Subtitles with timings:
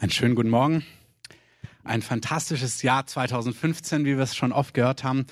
[0.00, 0.82] Einen schönen guten Morgen.
[1.84, 5.26] Ein fantastisches Jahr 2015, wie wir es schon oft gehört haben.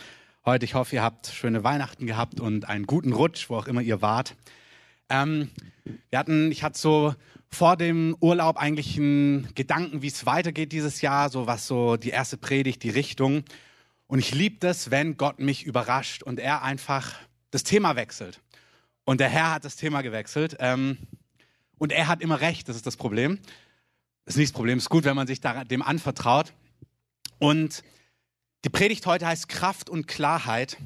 [0.44, 3.80] Heute, ich hoffe, ihr habt schöne Weihnachten gehabt und einen guten Rutsch, wo auch immer
[3.80, 4.36] ihr wart.
[5.08, 5.48] Ähm,
[6.10, 7.14] wir hatten, ich hatte so
[7.48, 12.10] vor dem Urlaub eigentlich einen Gedanken, wie es weitergeht dieses Jahr, so was so die
[12.10, 13.44] erste Predigt, die Richtung.
[14.06, 17.14] Und ich liebe das, wenn Gott mich überrascht und er einfach
[17.52, 18.42] das Thema wechselt.
[19.06, 20.58] Und der Herr hat das Thema gewechselt.
[20.60, 20.98] Ähm,
[21.78, 23.38] und er hat immer recht, das ist das Problem.
[24.28, 26.52] Ist nicht das Problem, ist gut, wenn man sich dem anvertraut.
[27.38, 27.82] Und
[28.62, 30.76] die Predigt heute heißt Kraft und Klarheit.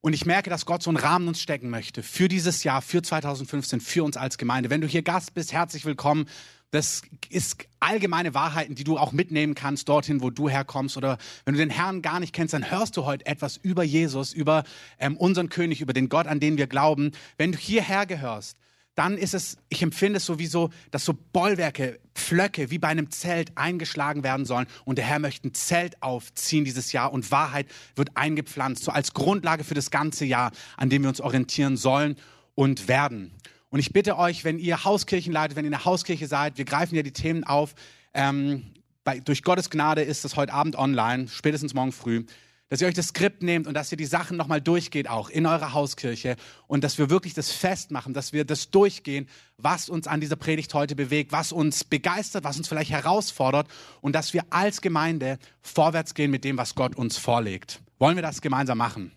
[0.00, 3.02] Und ich merke, dass Gott so einen Rahmen uns stecken möchte für dieses Jahr, für
[3.02, 4.70] 2015, für uns als Gemeinde.
[4.70, 6.26] Wenn du hier Gast bist, herzlich willkommen.
[6.70, 10.96] Das ist allgemeine Wahrheiten, die du auch mitnehmen kannst dorthin, wo du herkommst.
[10.96, 14.32] Oder wenn du den Herrn gar nicht kennst, dann hörst du heute etwas über Jesus,
[14.32, 14.64] über
[14.98, 17.12] ähm, unseren König, über den Gott, an den wir glauben.
[17.36, 18.56] Wenn du hierher gehörst,
[18.94, 23.56] dann ist es, ich empfinde es sowieso, dass so Bollwerke, Pflöcke wie bei einem Zelt
[23.56, 24.66] eingeschlagen werden sollen.
[24.84, 27.66] Und der Herr möchte ein Zelt aufziehen dieses Jahr und Wahrheit
[27.96, 32.16] wird eingepflanzt, so als Grundlage für das ganze Jahr, an dem wir uns orientieren sollen
[32.54, 33.32] und werden.
[33.70, 36.64] Und ich bitte euch, wenn ihr Hauskirchen leitet, wenn ihr in der Hauskirche seid, wir
[36.64, 37.74] greifen ja die Themen auf.
[38.12, 42.24] Ähm, bei, durch Gottes Gnade ist das heute Abend online, spätestens morgen früh
[42.70, 45.44] dass ihr euch das Skript nehmt und dass ihr die Sachen nochmal durchgeht, auch in
[45.44, 46.36] eurer Hauskirche
[46.68, 50.72] und dass wir wirklich das festmachen, dass wir das durchgehen, was uns an dieser Predigt
[50.72, 53.66] heute bewegt, was uns begeistert, was uns vielleicht herausfordert
[54.00, 57.80] und dass wir als Gemeinde vorwärts gehen mit dem, was Gott uns vorlegt.
[57.98, 59.10] Wollen wir das gemeinsam machen?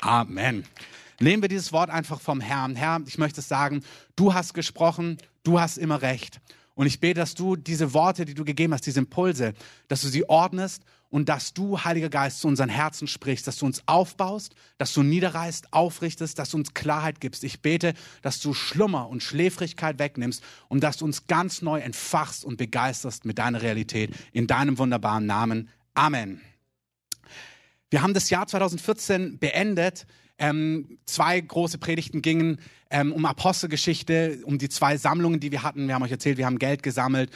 [0.00, 0.64] Amen.
[1.20, 2.74] Nehmen wir dieses Wort einfach vom Herrn.
[2.74, 3.84] Herr, ich möchte sagen,
[4.16, 6.40] du hast gesprochen, du hast immer recht.
[6.74, 9.52] Und ich bete, dass du diese Worte, die du gegeben hast, diese Impulse,
[9.88, 10.82] dass du sie ordnest
[11.14, 15.04] und dass du, Heiliger Geist, zu unseren Herzen sprichst, dass du uns aufbaust, dass du
[15.04, 17.44] niederreißt, aufrichtest, dass du uns Klarheit gibst.
[17.44, 22.44] Ich bete, dass du Schlummer und Schläfrigkeit wegnimmst und dass du uns ganz neu entfachst
[22.44, 24.10] und begeisterst mit deiner Realität.
[24.32, 25.68] In deinem wunderbaren Namen.
[25.94, 26.40] Amen.
[27.90, 30.08] Wir haben das Jahr 2014 beendet.
[30.36, 32.58] Ähm, zwei große Predigten gingen
[32.90, 35.86] ähm, um Apostelgeschichte, um die zwei Sammlungen, die wir hatten.
[35.86, 37.30] Wir haben euch erzählt, wir haben Geld gesammelt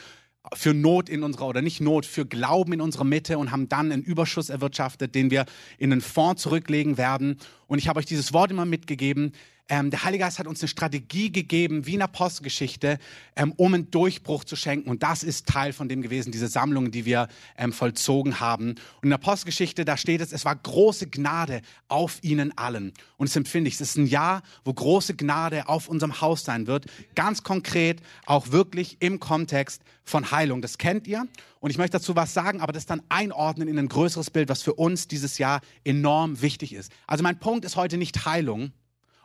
[0.53, 3.91] für Not in unserer, oder nicht Not, für Glauben in unserer Mitte und haben dann
[3.91, 5.45] einen Überschuss erwirtschaftet, den wir
[5.77, 7.37] in einen Fonds zurücklegen werden.
[7.67, 9.33] Und ich habe euch dieses Wort immer mitgegeben,
[9.69, 12.97] ähm, der Heilige Geist hat uns eine Strategie gegeben, wie in Apostelgeschichte,
[13.35, 14.89] ähm, um einen Durchbruch zu schenken.
[14.89, 18.71] Und das ist Teil von dem gewesen, diese Sammlungen, die wir ähm, vollzogen haben.
[18.71, 22.93] Und in Apostelgeschichte, da steht es, es war große Gnade auf ihnen allen.
[23.17, 26.65] Und das empfinde ich, es ist ein Jahr, wo große Gnade auf unserem Haus sein
[26.67, 26.87] wird.
[27.13, 30.61] Ganz konkret, auch wirklich im Kontext von Heilung.
[30.61, 31.27] Das kennt ihr.
[31.59, 34.63] Und ich möchte dazu was sagen, aber das dann einordnen in ein größeres Bild, was
[34.63, 36.91] für uns dieses Jahr enorm wichtig ist.
[37.05, 38.71] Also mein Punkt ist heute nicht Heilung,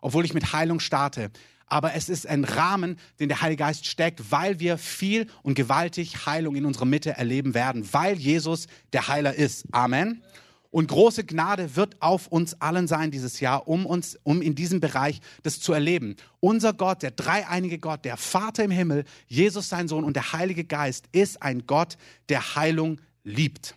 [0.04, 1.30] obwohl ich mit Heilung starte.
[1.66, 6.26] Aber es ist ein Rahmen, den der Heilige Geist steckt, weil wir viel und gewaltig
[6.26, 9.64] Heilung in unserer Mitte erleben werden, weil Jesus der Heiler ist.
[9.72, 10.22] Amen.
[10.70, 14.80] Und große Gnade wird auf uns allen sein dieses Jahr, um uns, um in diesem
[14.80, 16.16] Bereich das zu erleben.
[16.38, 20.64] Unser Gott, der dreieinige Gott, der Vater im Himmel, Jesus sein Sohn und der Heilige
[20.64, 21.96] Geist ist ein Gott,
[22.28, 23.74] der Heilung liebt.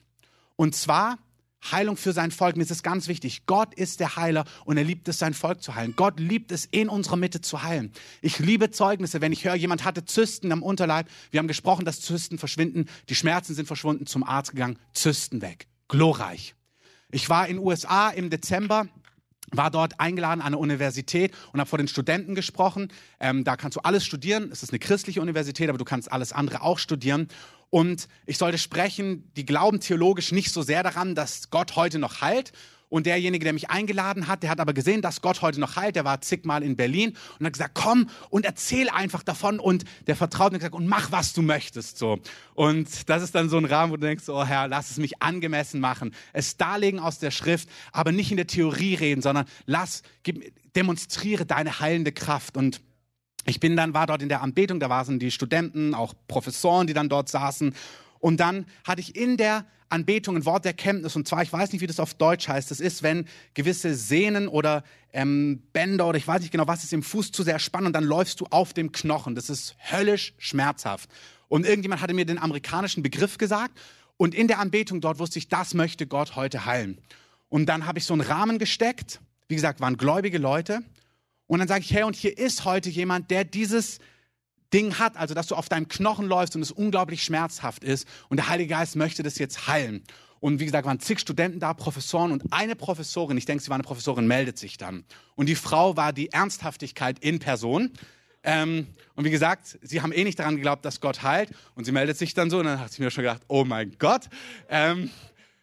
[0.58, 1.20] Und zwar
[1.72, 2.56] Heilung für sein Volk.
[2.56, 3.46] Mir ist es ganz wichtig.
[3.46, 5.94] Gott ist der Heiler und er liebt es, sein Volk zu heilen.
[5.96, 7.92] Gott liebt es, in unserer Mitte zu heilen.
[8.22, 11.10] Ich liebe Zeugnisse, wenn ich höre, jemand hatte Zysten am Unterleib.
[11.32, 12.86] Wir haben gesprochen, dass Zysten verschwinden.
[13.10, 14.80] Die Schmerzen sind verschwunden, zum Arzt gegangen.
[14.94, 15.68] Zysten weg.
[15.88, 16.56] Glorreich.
[17.10, 18.88] Ich war in USA im Dezember
[19.52, 22.90] war dort eingeladen an eine Universität und habe vor den Studenten gesprochen.
[23.20, 24.50] Ähm, da kannst du alles studieren.
[24.52, 27.28] Es ist eine christliche Universität, aber du kannst alles andere auch studieren.
[27.70, 32.22] Und ich sollte sprechen, die glauben theologisch nicht so sehr daran, dass Gott heute noch
[32.22, 32.52] heilt.
[32.90, 35.98] Und derjenige, der mich eingeladen hat, der hat aber gesehen, dass Gott heute noch heilt.
[35.98, 39.60] Der war zigmal in Berlin und hat gesagt, komm und erzähl einfach davon.
[39.60, 41.98] Und der vertraut mir gesagt, und mach, was du möchtest.
[41.98, 42.20] So.
[42.54, 45.22] Und das ist dann so ein Rahmen, wo du denkst, oh Herr, lass es mich
[45.22, 46.14] angemessen machen.
[46.32, 51.46] Es darlegen aus der Schrift, aber nicht in der Theorie reden, sondern lass, gib, demonstriere
[51.46, 52.56] deine heilende Kraft.
[52.56, 52.82] Und
[53.46, 56.94] ich bin dann, war dort in der Anbetung, da waren die Studenten, auch Professoren, die
[56.94, 57.74] dann dort saßen.
[58.20, 61.16] Und dann hatte ich in der Anbetung ein Wort der Kenntnis.
[61.16, 62.70] Und zwar, ich weiß nicht, wie das auf Deutsch heißt.
[62.72, 64.84] Das ist, wenn gewisse Sehnen oder
[65.14, 67.94] ähm, Bänder oder ich weiß nicht genau, was ist im Fuß zu sehr spannen und
[67.94, 69.36] dann läufst du auf dem Knochen.
[69.36, 71.10] Das ist höllisch schmerzhaft.
[71.48, 73.80] Und irgendjemand hatte mir den amerikanischen Begriff gesagt.
[74.18, 77.00] Und in der Anbetung dort wusste ich, das möchte Gott heute heilen.
[77.50, 79.22] Und dann habe ich so einen Rahmen gesteckt.
[79.48, 80.82] Wie gesagt, waren gläubige Leute.
[81.46, 84.00] Und dann sage ich, hey, und hier ist heute jemand, der dieses
[84.74, 88.08] Ding hat, also dass du auf deinem Knochen läufst und es unglaublich schmerzhaft ist.
[88.30, 90.04] Und der Heilige Geist möchte das jetzt heilen.
[90.40, 93.76] Und wie gesagt, waren zig Studenten da, Professoren und eine Professorin, ich denke, sie war
[93.76, 95.04] eine Professorin, meldet sich dann.
[95.36, 97.92] Und die Frau war die Ernsthaftigkeit in Person.
[98.44, 101.50] Ähm, und wie gesagt, sie haben eh nicht daran geglaubt, dass Gott heilt.
[101.76, 102.60] Und sie meldet sich dann so.
[102.60, 104.30] Und dann hat sie mir schon gedacht, oh mein Gott,
[104.70, 105.10] ähm,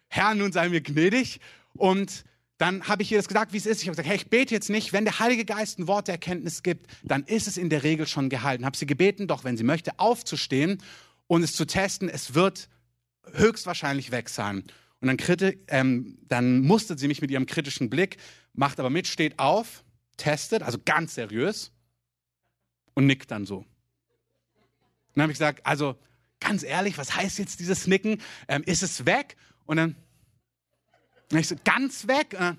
[0.07, 1.39] Herr, nun sei mir gnädig.
[1.73, 2.25] Und
[2.57, 3.81] dann habe ich ihr das gesagt, wie es ist.
[3.81, 4.93] Ich habe gesagt, hey, ich bete jetzt nicht.
[4.93, 8.07] Wenn der Heilige Geist ein Wort der Erkenntnis gibt, dann ist es in der Regel
[8.07, 8.65] schon gehalten.
[8.65, 10.81] Habe sie gebeten, doch wenn sie möchte, aufzustehen
[11.27, 12.07] und es zu testen.
[12.07, 12.69] Es wird
[13.33, 14.63] höchstwahrscheinlich weg sein.
[15.01, 18.17] Und dann, ähm, dann mustert sie mich mit ihrem kritischen Blick,
[18.53, 19.83] macht aber mit, steht auf,
[20.15, 21.71] testet, also ganz seriös
[22.93, 23.57] und nickt dann so.
[23.57, 23.67] Und
[25.15, 25.97] dann habe ich gesagt, also
[26.39, 28.21] ganz ehrlich, was heißt jetzt dieses Nicken?
[28.47, 29.35] Ähm, ist es weg?
[29.65, 29.95] Und dann
[31.31, 32.33] und ich so, ganz weg.
[32.33, 32.53] Äh.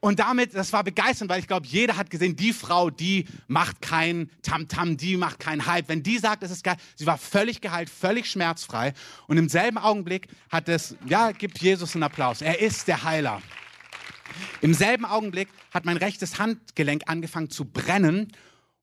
[0.00, 3.80] Und damit, das war begeisternd, weil ich glaube, jeder hat gesehen, die Frau, die macht
[3.80, 5.88] kein Tamtam, -Tam, die macht keinen Hype.
[5.88, 8.94] Wenn die sagt, es ist geil, sie war völlig geheilt, völlig schmerzfrei.
[9.28, 12.42] Und im selben Augenblick hat es, ja, gibt Jesus einen Applaus.
[12.42, 13.40] Er ist der Heiler.
[14.60, 18.32] Im selben Augenblick hat mein rechtes Handgelenk angefangen zu brennen.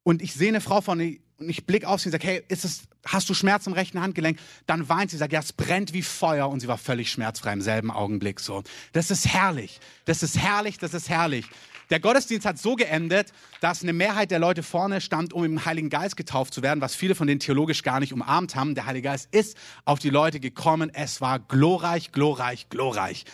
[0.04, 2.66] Und ich sehe eine Frau von, und ich blicke auf sie und sage, hey, ist
[2.66, 4.40] es, hast du Schmerz im rechten Handgelenk?
[4.68, 7.62] Dann weint sie, sagt, ja, es brennt wie Feuer und sie war völlig schmerzfrei im
[7.62, 8.64] selben Augenblick so.
[8.94, 11.46] Das ist herrlich, das ist herrlich, das ist herrlich.
[11.90, 15.90] Der Gottesdienst hat so geendet, dass eine Mehrheit der Leute vorne stand, um im Heiligen
[15.90, 18.76] Geist getauft zu werden, was viele von denen theologisch gar nicht umarmt haben.
[18.76, 20.92] Der Heilige Geist ist auf die Leute gekommen.
[20.94, 23.26] Es war glorreich, glorreich, glorreich.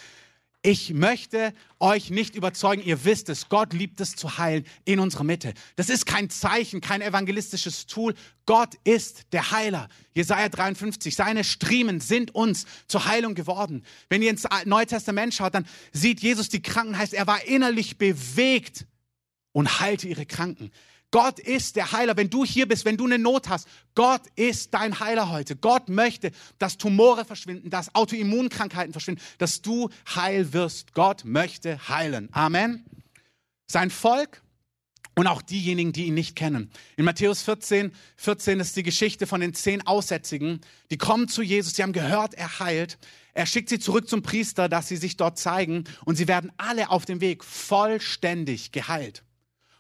[0.68, 5.24] Ich möchte euch nicht überzeugen, ihr wisst es, Gott liebt es zu heilen in unserer
[5.24, 5.54] Mitte.
[5.76, 8.16] Das ist kein Zeichen, kein evangelistisches Tool.
[8.48, 9.90] Gott ist der Heiler.
[10.16, 13.86] Jesaja 53, seine Striemen sind uns zur Heilung geworden.
[14.10, 18.00] Wenn ihr ins Neue Testament schaut, dann sieht Jesus die Kranken, heißt, er war innerlich
[18.00, 18.88] bewegt
[19.52, 20.72] und heilte ihre Kranken.
[21.16, 22.18] Gott ist der Heiler.
[22.18, 25.56] Wenn du hier bist, wenn du eine Not hast, Gott ist dein Heiler heute.
[25.56, 30.94] Gott möchte, dass Tumore verschwinden, dass Autoimmunkrankheiten verschwinden, dass du heil wirst.
[30.94, 32.28] Gott möchte heilen.
[32.34, 32.84] Amen.
[33.66, 34.42] Sein Volk
[35.16, 36.70] und auch diejenigen, die ihn nicht kennen.
[36.98, 40.60] In Matthäus 14, 14 ist die Geschichte von den zehn Aussätzigen,
[40.92, 42.98] die kommen zu Jesus, die haben gehört, er heilt.
[43.34, 46.90] Er schickt sie zurück zum Priester, dass sie sich dort zeigen und sie werden alle
[46.90, 49.25] auf dem Weg vollständig geheilt.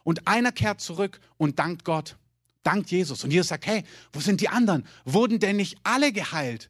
[0.05, 2.15] Und einer kehrt zurück und dankt Gott,
[2.61, 3.23] dankt Jesus.
[3.23, 4.85] Und Jesus sagt, hey, wo sind die anderen?
[5.03, 6.69] Wurden denn nicht alle geheilt?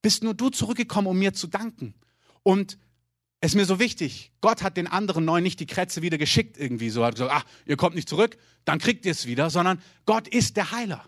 [0.00, 1.92] Bist nur du zurückgekommen, um mir zu danken?
[2.42, 2.78] Und
[3.40, 6.56] es ist mir so wichtig, Gott hat den anderen neun nicht die Krätze wieder geschickt
[6.56, 7.04] irgendwie so.
[7.04, 10.56] Hat gesagt, ach, ihr kommt nicht zurück, dann kriegt ihr es wieder, sondern Gott ist
[10.56, 11.04] der Heiler.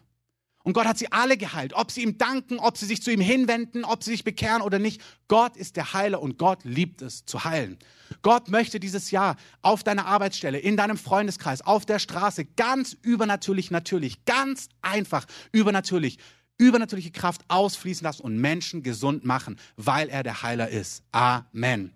[0.66, 1.74] Und Gott hat sie alle geheilt.
[1.74, 4.80] Ob sie ihm danken, ob sie sich zu ihm hinwenden, ob sie sich bekehren oder
[4.80, 5.00] nicht.
[5.28, 7.78] Gott ist der Heiler und Gott liebt es zu heilen.
[8.22, 13.70] Gott möchte dieses Jahr auf deiner Arbeitsstelle, in deinem Freundeskreis, auf der Straße ganz übernatürlich,
[13.70, 16.18] natürlich, ganz einfach übernatürlich,
[16.58, 21.04] übernatürliche Kraft ausfließen lassen und Menschen gesund machen, weil er der Heiler ist.
[21.12, 21.92] Amen.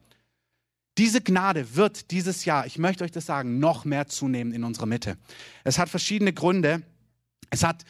[0.97, 4.87] Diese Gnade wird dieses Jahr, ich möchte euch das sagen, noch mehr zunehmen in unserer
[4.87, 5.17] Mitte.
[5.65, 6.83] Es hat verschiedene Gründe.
[7.51, 7.85] Es hat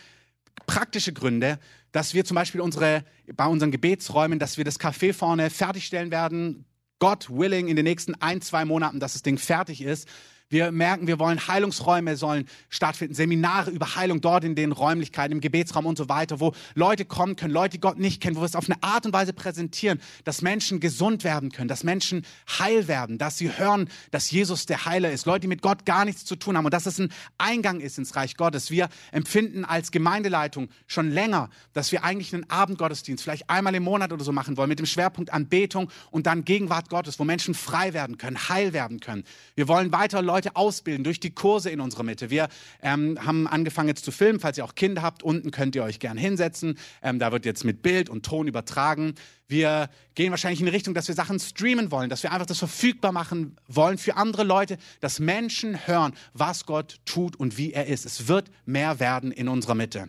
[0.67, 1.58] praktische Gründe,
[1.93, 3.05] dass wir zum Beispiel unsere,
[3.35, 6.64] bei unseren Gebetsräumen, dass wir das Café vorne fertigstellen werden.
[6.99, 10.06] Gott willing in den nächsten ein, zwei Monaten, dass das Ding fertig ist.
[10.52, 15.41] Wir merken, wir wollen Heilungsräume sollen stattfinden, Seminare über Heilung dort in den Räumlichkeiten, im
[15.41, 18.47] Gebetsraum und so weiter, wo Leute kommen können, Leute, die Gott nicht kennen, wo wir
[18.47, 22.26] es auf eine Art und Weise präsentieren, dass Menschen gesund werden können, dass Menschen
[22.58, 25.25] heil werden, dass sie hören, dass Jesus der Heiler ist.
[25.25, 27.97] Leute, die mit Gott gar nichts zu tun haben und dass es ein Eingang ist
[27.99, 28.73] ins Reich Gottes.
[28.73, 34.12] Wir empfinden als Gemeindeleitung schon länger, dass wir eigentlich einen Abendgottesdienst vielleicht einmal im Monat
[34.12, 37.95] oder so machen wollen, mit dem Schwerpunkt Anbetung und dann Gegenwart Gottes, wo Menschen frei
[37.95, 39.23] werden können, heil werden können.
[39.54, 42.30] Wir wollen weiter Leute Leute ausbilden durch die Kurse in unserer Mitte.
[42.30, 42.49] Wir
[42.80, 44.40] ähm, haben angefangen jetzt zu filmen.
[44.40, 46.78] Falls ihr auch Kinder habt, unten könnt ihr euch gern hinsetzen.
[47.02, 49.16] Ähm, da wird jetzt mit Bild und Ton übertragen.
[49.49, 52.59] Wir gehen wahrscheinlich in die Richtung, dass wir Sachen streamen wollen, dass wir einfach das
[52.59, 57.87] verfügbar machen wollen für andere Leute, dass Menschen hören, was Gott tut und wie er
[57.87, 58.06] ist.
[58.06, 60.09] Es wird mehr werden in unserer Mitte.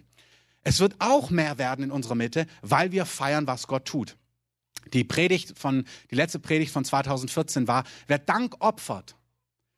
[0.64, 4.16] Es wird auch mehr werden in unserer Mitte, weil wir feiern, was Gott tut.
[4.94, 9.16] Die Predigt von, die letzte Predigt von 2014 war, wer Dank opfert,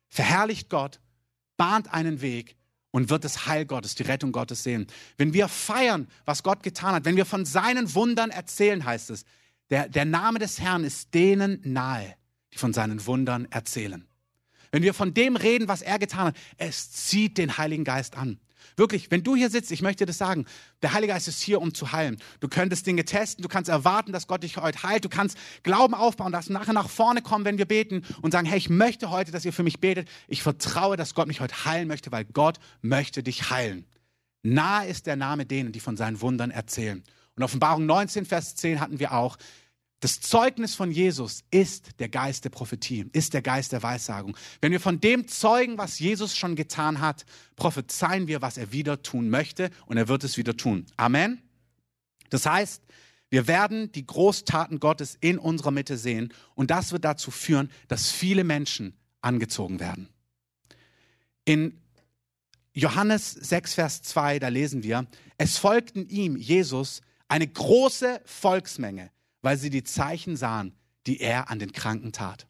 [0.08, 1.00] verherrlicht Gott,
[1.56, 2.56] bahnt einen Weg
[2.90, 4.86] und wird das Heil Gottes, die Rettung Gottes sehen.
[5.16, 9.24] Wenn wir feiern, was Gott getan hat, wenn wir von seinen Wundern erzählen, heißt es,
[9.70, 12.14] der, der Name des Herrn ist denen nahe,
[12.52, 14.06] die von seinen Wundern erzählen.
[14.70, 18.38] Wenn wir von dem reden, was er getan hat, es zieht den Heiligen Geist an.
[18.76, 20.46] Wirklich, wenn du hier sitzt, ich möchte das sagen,
[20.82, 22.16] der Heilige Geist ist hier, um zu heilen.
[22.40, 25.94] Du könntest Dinge testen, du kannst erwarten, dass Gott dich heute heilt, du kannst Glauben
[25.94, 29.32] aufbauen, dass nachher nach vorne kommen, wenn wir beten und sagen, hey, ich möchte heute,
[29.32, 30.08] dass ihr für mich betet.
[30.28, 33.86] Ich vertraue, dass Gott mich heute heilen möchte, weil Gott möchte dich heilen.
[34.42, 37.02] Nahe ist der Name denen, die von seinen Wundern erzählen.
[37.36, 39.36] Und Offenbarung 19, Vers 10 hatten wir auch.
[40.04, 44.36] Das Zeugnis von Jesus ist der Geist der Prophetie, ist der Geist der Weissagung.
[44.60, 47.24] Wenn wir von dem zeugen, was Jesus schon getan hat,
[47.56, 50.84] prophezeien wir, was er wieder tun möchte und er wird es wieder tun.
[50.98, 51.40] Amen.
[52.28, 52.82] Das heißt,
[53.30, 58.10] wir werden die Großtaten Gottes in unserer Mitte sehen und das wird dazu führen, dass
[58.10, 60.10] viele Menschen angezogen werden.
[61.46, 61.80] In
[62.74, 65.06] Johannes 6, Vers 2, da lesen wir,
[65.38, 69.13] es folgten ihm, Jesus, eine große Volksmenge
[69.44, 70.74] weil sie die Zeichen sahen,
[71.06, 72.46] die er an den Kranken tat.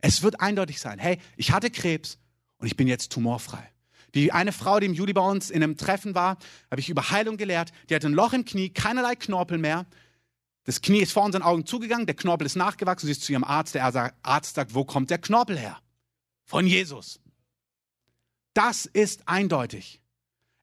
[0.00, 2.18] Es wird eindeutig sein, hey, ich hatte Krebs
[2.58, 3.72] und ich bin jetzt tumorfrei.
[4.14, 6.38] Die eine Frau, die im Juli bei uns in einem Treffen war,
[6.70, 7.70] habe ich über Heilung gelehrt.
[7.88, 9.86] Die hatte ein Loch im Knie, keinerlei Knorpel mehr.
[10.64, 13.06] Das Knie ist vor unseren Augen zugegangen, der Knorpel ist nachgewachsen.
[13.06, 13.74] Sie ist zu ihrem Arzt.
[13.74, 15.78] Der Arzt sagt, wo kommt der Knorpel her?
[16.44, 17.20] Von Jesus.
[18.54, 20.00] Das ist eindeutig.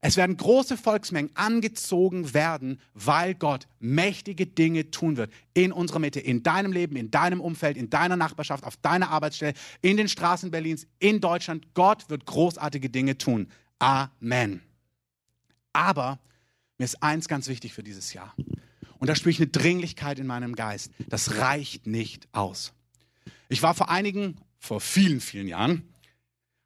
[0.08, 6.20] Es werden große Volksmengen angezogen werden, weil Gott mächtige Dinge tun wird in unserer Mitte,
[6.20, 10.52] in deinem Leben, in deinem Umfeld, in deiner Nachbarschaft, auf deiner Arbeitsstelle, in den Straßen
[10.52, 11.74] Berlins, in Deutschland.
[11.74, 13.48] Gott wird großartige Dinge tun.
[13.80, 14.62] Amen.
[15.74, 16.20] Aber
[16.78, 18.36] mir ist eins ganz wichtig für dieses Jahr.
[19.00, 20.92] Und da spüre ich eine Dringlichkeit in meinem Geist.
[21.10, 22.74] Das reicht nicht aus.
[23.50, 25.95] Ich war vor einigen, vor vielen, vielen Jahren,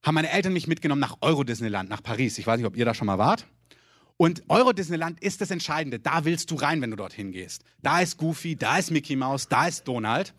[0.03, 2.37] haben meine Eltern mich mitgenommen nach Euro Disneyland, nach Paris.
[2.37, 3.45] Ich weiß nicht, ob ihr da schon mal wart.
[4.17, 5.99] Und Euro Disneyland ist das Entscheidende.
[5.99, 7.63] Da willst du rein, wenn du dorthin gehst.
[7.81, 10.33] Da ist Goofy, da ist Mickey Mouse, da ist Donald.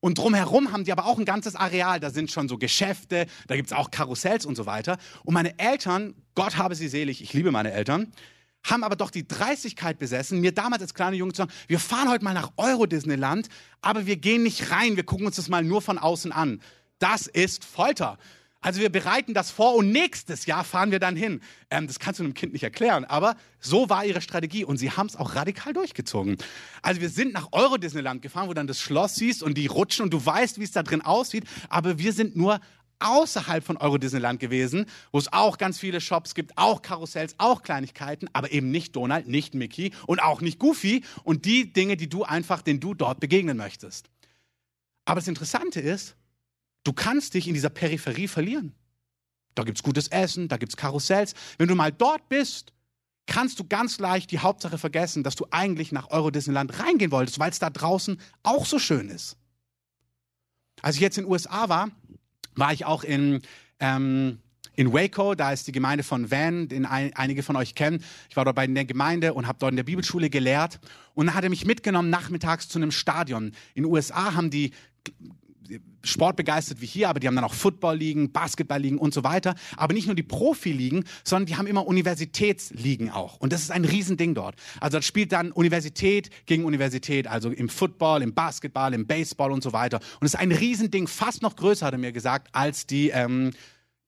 [0.00, 1.98] Und drumherum haben die aber auch ein ganzes Areal.
[1.98, 4.98] Da sind schon so Geschäfte, da gibt es auch Karussells und so weiter.
[5.24, 8.12] Und meine Eltern, Gott habe sie selig, ich liebe meine Eltern,
[8.62, 12.08] haben aber doch die Dreistigkeit besessen, mir damals als kleiner Junge zu sagen, wir fahren
[12.08, 13.48] heute mal nach Euro Disneyland,
[13.80, 16.60] aber wir gehen nicht rein, wir gucken uns das mal nur von außen an.
[16.98, 18.18] Das ist Folter.
[18.60, 21.40] Also wir bereiten das vor und nächstes Jahr fahren wir dann hin.
[21.70, 24.90] Ähm, das kannst du einem Kind nicht erklären, aber so war ihre Strategie und sie
[24.90, 26.36] haben es auch radikal durchgezogen.
[26.82, 30.04] Also wir sind nach Euro Disneyland gefahren, wo dann das Schloss siehst und die rutschen
[30.04, 32.60] und du weißt, wie es da drin aussieht, aber wir sind nur
[32.98, 37.62] außerhalb von Euro Disneyland gewesen, wo es auch ganz viele Shops gibt, auch Karussells, auch
[37.62, 42.08] Kleinigkeiten, aber eben nicht Donald, nicht Mickey und auch nicht Goofy und die Dinge, die
[42.08, 44.08] du einfach, denen du dort begegnen möchtest.
[45.04, 46.16] Aber das Interessante ist,
[46.86, 48.72] Du kannst dich in dieser Peripherie verlieren.
[49.56, 51.34] Da gibt es gutes Essen, da gibt es Karussells.
[51.58, 52.72] Wenn du mal dort bist,
[53.26, 57.40] kannst du ganz leicht die Hauptsache vergessen, dass du eigentlich nach Euro Disneyland reingehen wolltest,
[57.40, 59.36] weil es da draußen auch so schön ist.
[60.80, 61.90] Als ich jetzt in den USA war,
[62.54, 63.42] war ich auch in,
[63.80, 64.38] ähm,
[64.76, 68.04] in Waco, da ist die Gemeinde von Van, den ein, einige von euch kennen.
[68.30, 70.78] Ich war dort bei der Gemeinde und habe dort in der Bibelschule gelehrt.
[71.14, 73.46] Und dann hat er mich mitgenommen nachmittags zu einem Stadion.
[73.74, 74.70] In den USA haben die
[76.02, 79.54] sportbegeistert wie hier, aber die haben dann auch Football-Ligen, Basketball-Ligen und so weiter.
[79.76, 83.38] Aber nicht nur die Profi-Ligen, sondern die haben immer Universitätsligen auch.
[83.38, 84.56] Und das ist ein Riesending dort.
[84.80, 89.62] Also das spielt dann Universität gegen Universität, also im Football, im Basketball, im Baseball und
[89.62, 90.00] so weiter.
[90.20, 93.52] Und es ist ein Riesending, fast noch größer, hat er mir gesagt, als die, ähm,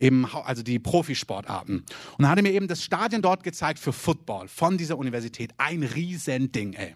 [0.01, 1.79] eben, also die Profisportarten.
[1.79, 1.87] Und
[2.19, 5.53] dann hat er mir eben das Stadion dort gezeigt für Football von dieser Universität.
[5.59, 6.95] Ein Riesending, ey.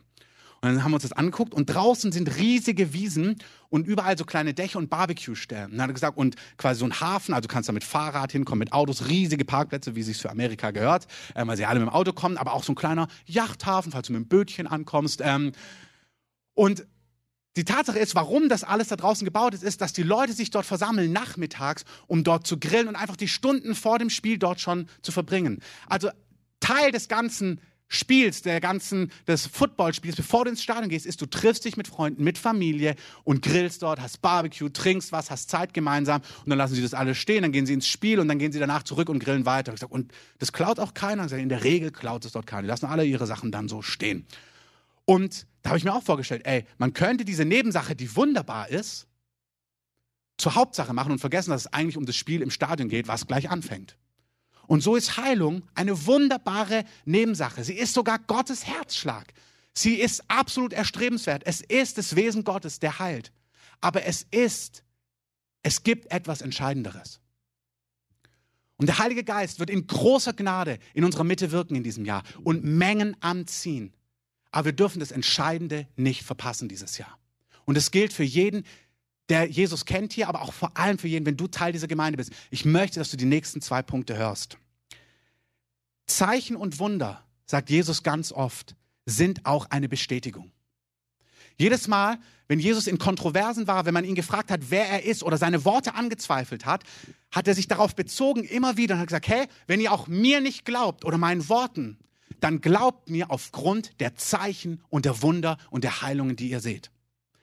[0.63, 3.37] Und dann haben wir uns das angeguckt und draußen sind riesige Wiesen
[3.69, 5.73] und überall so kleine Dächer und Barbecue-Stellen.
[5.73, 8.31] Dann hat er gesagt, und quasi so ein Hafen, also du kannst da mit Fahrrad
[8.31, 11.81] hinkommen, mit Autos, riesige Parkplätze, wie es sich für Amerika gehört, ähm, weil sie alle
[11.81, 14.69] mit dem Auto kommen, aber auch so ein kleiner Yachthafen, falls du mit dem Bötchen
[14.69, 15.21] ankommst.
[15.25, 15.51] Ähm,
[16.55, 16.87] und
[17.57, 20.51] die Tatsache ist, warum das alles da draußen gebaut ist, ist, dass die Leute sich
[20.51, 24.61] dort versammeln nachmittags, um dort zu grillen und einfach die Stunden vor dem Spiel dort
[24.61, 25.61] schon zu verbringen.
[25.89, 26.09] Also
[26.61, 27.61] Teil des Ganzen
[27.95, 31.89] Spiels, der ganzen, des Footballspiels, bevor du ins Stadion gehst, ist, du triffst dich mit
[31.89, 36.57] Freunden, mit Familie und grillst dort, hast Barbecue, trinkst was, hast Zeit gemeinsam und dann
[36.57, 38.83] lassen sie das alles stehen, dann gehen sie ins Spiel und dann gehen sie danach
[38.83, 39.75] zurück und grillen weiter.
[39.91, 41.31] Und das klaut auch keiner.
[41.33, 42.63] In der Regel klaut es dort keiner.
[42.63, 44.27] Die lassen alle ihre Sachen dann so stehen.
[45.05, 49.07] Und da habe ich mir auch vorgestellt, ey, man könnte diese Nebensache, die wunderbar ist,
[50.39, 53.27] zur Hauptsache machen und vergessen, dass es eigentlich um das Spiel im Stadion geht, was
[53.27, 53.97] gleich anfängt.
[54.67, 57.65] Und so ist Heilung eine wunderbare Nebensache.
[57.65, 59.33] Sie ist sogar Gottes Herzschlag.
[59.75, 61.43] Sie ist absolut erstrebenswert.
[61.47, 63.33] Es ist das Wesen Gottes, der heilt.
[63.81, 64.85] Aber es ist,
[65.63, 67.21] es gibt etwas Entscheidenderes.
[68.77, 72.23] Und der Heilige Geist wird in großer Gnade in unserer Mitte wirken in diesem Jahr
[72.43, 73.93] und Mengen anziehen.
[74.51, 77.19] Aber wir dürfen das Entscheidende nicht verpassen dieses Jahr.
[77.65, 78.65] Und es gilt für jeden,
[79.29, 82.17] der Jesus kennt hier, aber auch vor allem für jeden, wenn du Teil dieser Gemeinde
[82.17, 82.33] bist.
[82.51, 84.59] Ich möchte, dass du die nächsten zwei Punkte hörst.
[86.07, 88.75] Zeichen und Wunder, sagt Jesus ganz oft,
[89.07, 90.53] sind auch eine Bestätigung.
[91.57, 95.23] Jedes Mal, wenn Jesus in Kontroversen war, wenn man ihn gefragt hat, wer er ist
[95.23, 96.85] oder seine Worte angezweifelt hat,
[97.31, 100.41] hat er sich darauf bezogen immer wieder und hat gesagt, hey, wenn ihr auch mir
[100.41, 101.99] nicht glaubt oder meinen Worten,
[102.41, 106.91] dann glaubt mir aufgrund der Zeichen und der Wunder und der Heilungen, die ihr seht.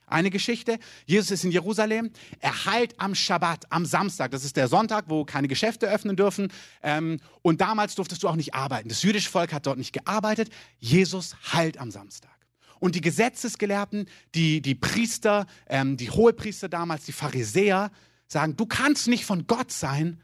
[0.09, 4.31] Eine Geschichte, Jesus ist in Jerusalem, er heilt am Schabbat, am Samstag.
[4.31, 6.51] Das ist der Sonntag, wo keine Geschäfte öffnen dürfen.
[6.83, 8.89] Ähm, und damals durftest du auch nicht arbeiten.
[8.89, 10.49] Das jüdische Volk hat dort nicht gearbeitet.
[10.79, 12.31] Jesus heilt am Samstag.
[12.79, 17.91] Und die Gesetzesgelehrten, die, die Priester, ähm, die Hohepriester damals, die Pharisäer,
[18.27, 20.21] sagen, du kannst nicht von Gott sein,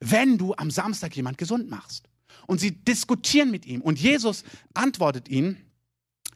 [0.00, 2.08] wenn du am Samstag jemand gesund machst.
[2.46, 3.82] Und sie diskutieren mit ihm.
[3.82, 4.44] Und Jesus
[4.74, 5.58] antwortet ihnen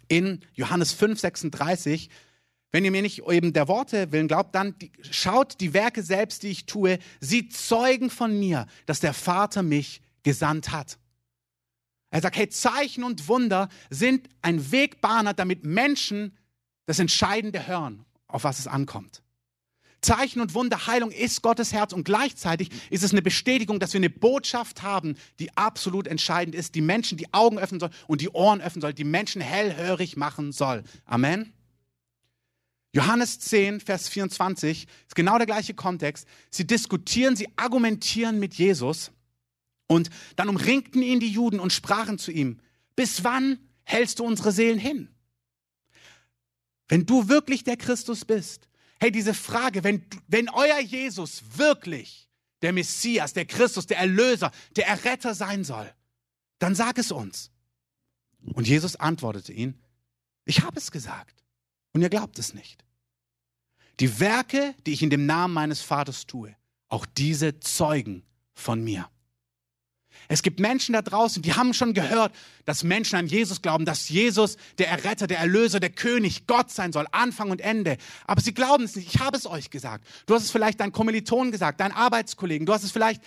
[0.08, 2.10] in Johannes 5, 36,
[2.74, 4.74] wenn ihr mir nicht eben der Worte willen glaubt, dann
[5.12, 10.02] schaut die Werke selbst, die ich tue, sie zeugen von mir, dass der Vater mich
[10.24, 10.98] gesandt hat.
[12.10, 16.36] Er sagt, hey, Zeichen und Wunder sind ein Wegbahner, damit Menschen
[16.86, 19.22] das Entscheidende hören, auf was es ankommt.
[20.00, 24.00] Zeichen und Wunder, Heilung ist Gottes Herz und gleichzeitig ist es eine Bestätigung, dass wir
[24.00, 28.30] eine Botschaft haben, die absolut entscheidend ist, die Menschen die Augen öffnen soll und die
[28.30, 30.82] Ohren öffnen soll, die Menschen hellhörig machen soll.
[31.04, 31.52] Amen.
[32.94, 36.28] Johannes 10, Vers 24 ist genau der gleiche Kontext.
[36.50, 39.10] Sie diskutieren, sie argumentieren mit Jesus
[39.88, 42.60] und dann umringten ihn die Juden und sprachen zu ihm,
[42.94, 45.08] bis wann hältst du unsere Seelen hin?
[46.86, 48.68] Wenn du wirklich der Christus bist,
[49.00, 52.28] hey, diese Frage, wenn, wenn euer Jesus wirklich
[52.62, 55.92] der Messias, der Christus, der Erlöser, der Erretter sein soll,
[56.60, 57.50] dann sag es uns.
[58.54, 59.80] Und Jesus antwortete ihn,
[60.44, 61.42] ich habe es gesagt
[61.92, 62.83] und ihr glaubt es nicht.
[64.00, 66.54] Die Werke, die ich in dem Namen meines Vaters tue,
[66.88, 69.08] auch diese zeugen von mir.
[70.28, 72.34] Es gibt Menschen da draußen, die haben schon gehört,
[72.64, 76.92] dass Menschen an Jesus glauben, dass Jesus der Erretter, der Erlöser, der König, Gott sein
[76.92, 77.98] soll, Anfang und Ende.
[78.26, 79.14] Aber sie glauben es nicht.
[79.14, 80.06] Ich habe es euch gesagt.
[80.26, 82.66] Du hast es vielleicht deinen Kommilitonen gesagt, deinen Arbeitskollegen.
[82.66, 83.22] Du hast es vielleicht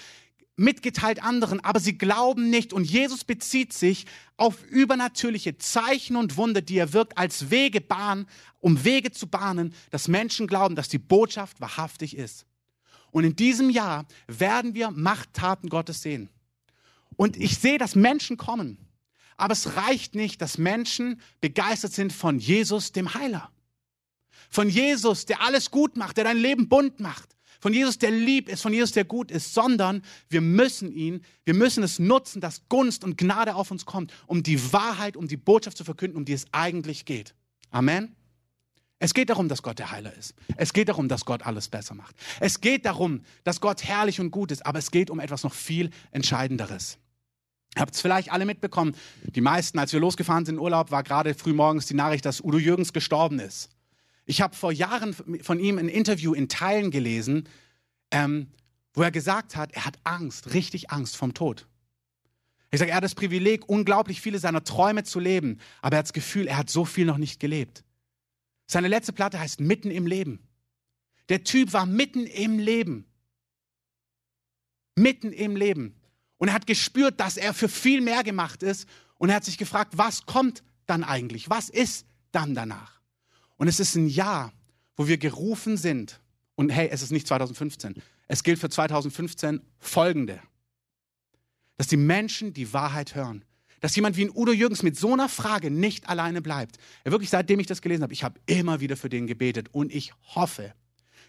[0.58, 2.74] mitgeteilt anderen, aber sie glauben nicht.
[2.74, 8.28] Und Jesus bezieht sich auf übernatürliche Zeichen und Wunder, die er wirkt als Wege bahnen,
[8.60, 12.46] um Wege zu bahnen, dass Menschen glauben, dass die Botschaft wahrhaftig ist.
[13.12, 16.30] Und in diesem Jahr werden wir Machttaten Gottes sehen.
[17.16, 18.78] Und ich sehe, dass Menschen kommen.
[19.38, 23.52] Aber es reicht nicht, dass Menschen begeistert sind von Jesus, dem Heiler.
[24.50, 27.37] Von Jesus, der alles gut macht, der dein Leben bunt macht.
[27.60, 31.54] Von Jesus, der lieb ist, von Jesus, der gut ist, sondern wir müssen ihn, wir
[31.54, 35.38] müssen es nutzen, dass Gunst und Gnade auf uns kommt, um die Wahrheit, um die
[35.38, 37.34] Botschaft zu verkünden, um die es eigentlich geht.
[37.72, 38.16] Amen.
[39.00, 40.34] Es geht darum, dass Gott der Heiler ist.
[40.56, 42.16] Es geht darum, dass Gott alles besser macht.
[42.40, 45.54] Es geht darum, dass Gott herrlich und gut ist, aber es geht um etwas noch
[45.54, 46.98] viel Entscheidenderes.
[47.76, 48.96] Ihr habt es vielleicht alle mitbekommen.
[49.24, 52.42] Die meisten, als wir losgefahren sind in Urlaub, war gerade früh morgens die Nachricht, dass
[52.42, 53.70] Udo Jürgens gestorben ist.
[54.30, 57.48] Ich habe vor Jahren von ihm ein Interview in Teilen gelesen,
[58.12, 58.52] ähm,
[58.94, 61.66] wo er gesagt hat, er hat Angst, richtig Angst vom Tod.
[62.70, 66.08] Ich sage, er hat das Privileg, unglaublich viele seiner Träume zu leben, aber er hat
[66.08, 67.86] das Gefühl, er hat so viel noch nicht gelebt.
[68.66, 70.46] Seine letzte Platte heißt Mitten im Leben.
[71.30, 73.06] Der Typ war mitten im Leben.
[74.96, 75.96] Mitten im Leben.
[76.38, 78.90] Und er hat gespürt, dass er für viel mehr gemacht ist.
[79.18, 81.50] Und er hat sich gefragt, was kommt dann eigentlich?
[81.50, 82.97] Was ist dann danach?
[83.58, 84.54] Und es ist ein Jahr,
[84.96, 86.20] wo wir gerufen sind.
[86.56, 87.96] Und hey, es ist nicht 2015.
[88.28, 90.40] Es gilt für 2015 folgende.
[91.78, 93.44] Dass die Menschen die Wahrheit hören.
[93.80, 96.78] Dass jemand wie ein Udo Jürgens mit so einer Frage nicht alleine bleibt.
[97.04, 99.70] Er wirklich, seitdem ich das gelesen habe, ich habe immer wieder für den gebetet.
[99.72, 100.74] Und ich hoffe,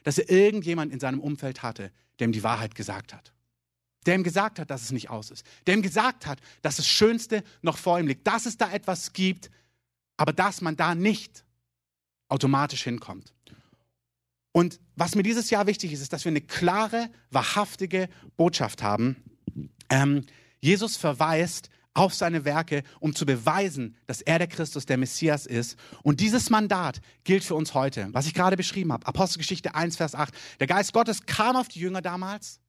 [0.05, 3.33] dass er irgendjemand in seinem Umfeld hatte, der ihm die Wahrheit gesagt hat
[4.07, 6.87] der ihm gesagt hat, dass es nicht aus ist, der ihm gesagt hat, dass das
[6.87, 9.51] Schönste noch vor ihm liegt, dass es da etwas gibt,
[10.17, 11.45] aber dass man da nicht
[12.29, 13.33] automatisch hinkommt.
[14.53, 19.17] Und was mir dieses Jahr wichtig ist, ist, dass wir eine klare, wahrhaftige Botschaft haben.
[19.89, 20.25] Ähm,
[20.61, 25.77] Jesus verweist auf seine Werke, um zu beweisen, dass er der Christus, der Messias ist.
[26.03, 29.07] Und dieses Mandat gilt für uns heute, was ich gerade beschrieben habe.
[29.07, 30.33] Apostelgeschichte 1, Vers 8.
[30.61, 32.61] Der Geist Gottes kam auf die Jünger damals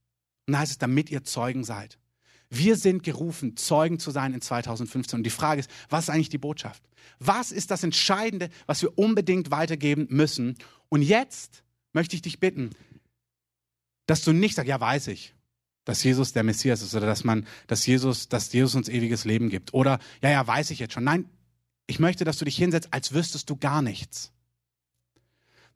[0.48, 2.00] und da heißt es, damit ihr Zeugen seid.
[2.50, 5.20] Wir sind gerufen, Zeugen zu sein in 2015.
[5.20, 6.84] Und die Frage ist, was ist eigentlich die Botschaft?
[7.20, 10.58] Was ist das Entscheidende, was wir unbedingt weitergeben müssen?
[10.90, 12.72] Und jetzt möchte ich dich bitten,
[14.08, 15.36] dass du nicht sagst, ja, weiß ich,
[15.86, 19.50] dass Jesus der Messias ist oder dass man, dass Jesus, dass Jesus uns ewiges Leben
[19.50, 19.74] gibt.
[19.74, 21.04] Oder, ja, ja, weiß ich jetzt schon.
[21.04, 21.26] Nein,
[21.88, 24.32] ich möchte, dass du dich hinsetzt, als wüsstest du gar nichts.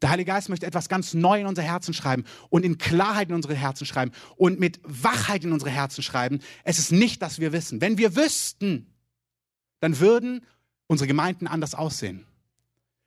[0.04, 3.36] Der Heilige Geist möchte etwas ganz neu in unser Herzen schreiben und in Klarheit in
[3.36, 6.42] unsere Herzen schreiben und mit Wachheit in unsere Herzen schreiben.
[6.66, 7.80] Es ist nicht, dass wir wissen.
[7.80, 8.94] Wenn wir wüssten,
[9.80, 10.46] dann würden
[10.88, 12.26] unsere Gemeinden anders aussehen.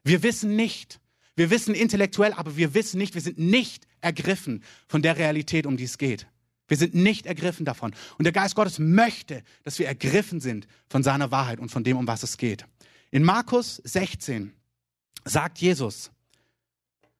[0.05, 0.99] Wir wissen nicht.
[1.35, 5.77] Wir wissen intellektuell, aber wir wissen nicht, wir sind nicht ergriffen von der Realität, um
[5.77, 6.27] die es geht.
[6.67, 7.95] Wir sind nicht ergriffen davon.
[8.17, 11.99] Und der Geist Gottes möchte, dass wir ergriffen sind von seiner Wahrheit und von dem,
[11.99, 12.65] um was es geht.
[13.11, 14.55] In Markus 16
[15.27, 16.11] sagt Jesus,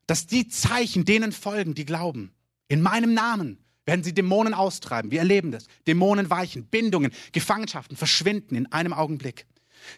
[0.07, 2.33] dass die Zeichen denen folgen, die glauben.
[2.69, 5.11] In meinem Namen werden sie Dämonen austreiben.
[5.11, 5.67] Wir erleben das.
[5.87, 9.47] Dämonen weichen, Bindungen, Gefangenschaften verschwinden in einem Augenblick.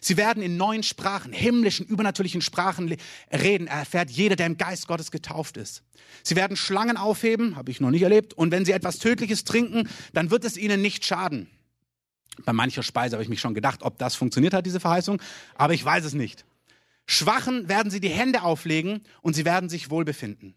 [0.01, 2.95] Sie werden in neuen Sprachen, himmlischen, übernatürlichen Sprachen
[3.31, 5.83] reden, erfährt jeder, der im Geist Gottes getauft ist.
[6.23, 9.89] Sie werden Schlangen aufheben, habe ich noch nicht erlebt, und wenn sie etwas Tödliches trinken,
[10.13, 11.49] dann wird es ihnen nicht schaden.
[12.45, 15.21] Bei mancher Speise habe ich mich schon gedacht, ob das funktioniert hat, diese Verheißung,
[15.55, 16.45] aber ich weiß es nicht.
[17.11, 20.53] Schwachen werden sie die Hände auflegen und sie werden sich wohlbefinden.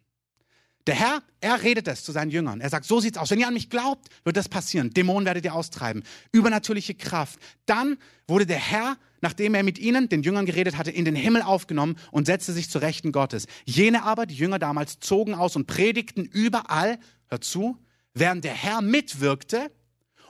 [0.87, 2.61] Der Herr, er redet es zu seinen Jüngern.
[2.61, 3.31] Er sagt, so sieht's aus.
[3.31, 4.91] Wenn ihr an mich glaubt, wird das passieren.
[4.91, 6.03] Dämonen werdet ihr austreiben.
[6.31, 7.39] Übernatürliche Kraft.
[7.65, 7.97] Dann
[8.29, 11.97] wurde der Herr, nachdem er mit ihnen, den Jüngern geredet hatte, in den Himmel aufgenommen
[12.11, 13.47] und setzte sich zur Rechten Gottes.
[13.65, 17.79] Jene aber, die Jünger damals, zogen aus und predigten überall, hört zu,
[18.13, 19.71] während der Herr mitwirkte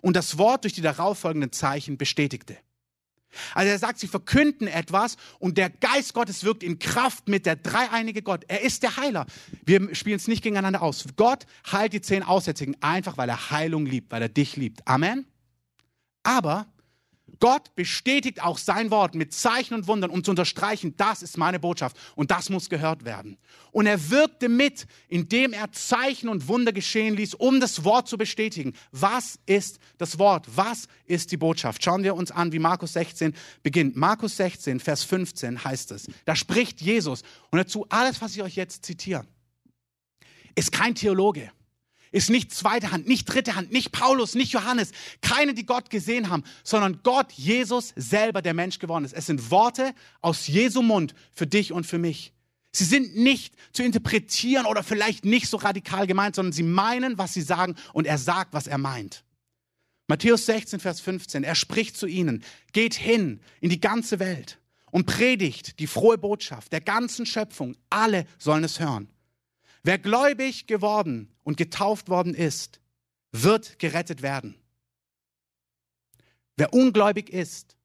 [0.03, 2.57] und das Wort durch die darauffolgenden Zeichen bestätigte.
[3.55, 7.57] Also er sagt, sie verkünden etwas und der Geist Gottes wirkt in Kraft mit der
[7.57, 8.45] dreieinige Gott.
[8.49, 9.27] Er ist der Heiler.
[9.65, 11.05] Wir spielen es nicht gegeneinander aus.
[11.17, 14.87] Gott heilt die zehn Aussätzigen einfach, weil er Heilung liebt, weil er dich liebt.
[14.87, 15.27] Amen.
[16.23, 16.67] Aber
[17.39, 21.59] Gott bestätigt auch sein Wort mit Zeichen und Wundern, um zu unterstreichen, das ist meine
[21.59, 23.37] Botschaft und das muss gehört werden.
[23.73, 28.19] Und er wirkte mit, indem er Zeichen und Wunder geschehen ließ, um das Wort zu
[28.19, 28.75] bestätigen.
[28.91, 30.47] Was ist das Wort?
[30.55, 31.83] Was ist die Botschaft?
[31.83, 33.97] Schauen wir uns an, wie Markus 16 beginnt.
[33.97, 36.07] Markus 16, Vers 15 heißt es.
[36.25, 37.23] Da spricht Jesus.
[37.51, 39.27] Und dazu alles, was ich euch jetzt zitiere,
[40.55, 41.51] ist kein Theologe
[42.13, 46.29] ist nicht zweite Hand, nicht dritte Hand, nicht Paulus, nicht Johannes, keine, die Gott gesehen
[46.29, 49.15] haben, sondern Gott, Jesus selber, der Mensch geworden ist.
[49.15, 52.33] Es sind Worte aus Jesu Mund für dich und für mich.
[52.71, 57.35] Sie sind nicht zu interpretieren oder vielleicht nicht so radikal gemeint, sondern sie meinen, was
[57.35, 59.25] sie sagen und er sagt, was er meint.
[60.09, 64.59] Matthäus 16, Vers 15, er spricht zu ihnen, geht hin in die ganze Welt
[64.91, 67.77] und predigt die frohe Botschaft der ganzen Schöpfung.
[67.91, 69.12] Alle sollen es hören.
[69.83, 72.81] Wer gläubig geworden und getauft worden ist,
[73.33, 74.55] wird gerettet werden.
[76.57, 77.77] Wer ungläubig ist,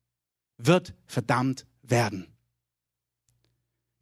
[0.58, 2.26] wird verdammt werden.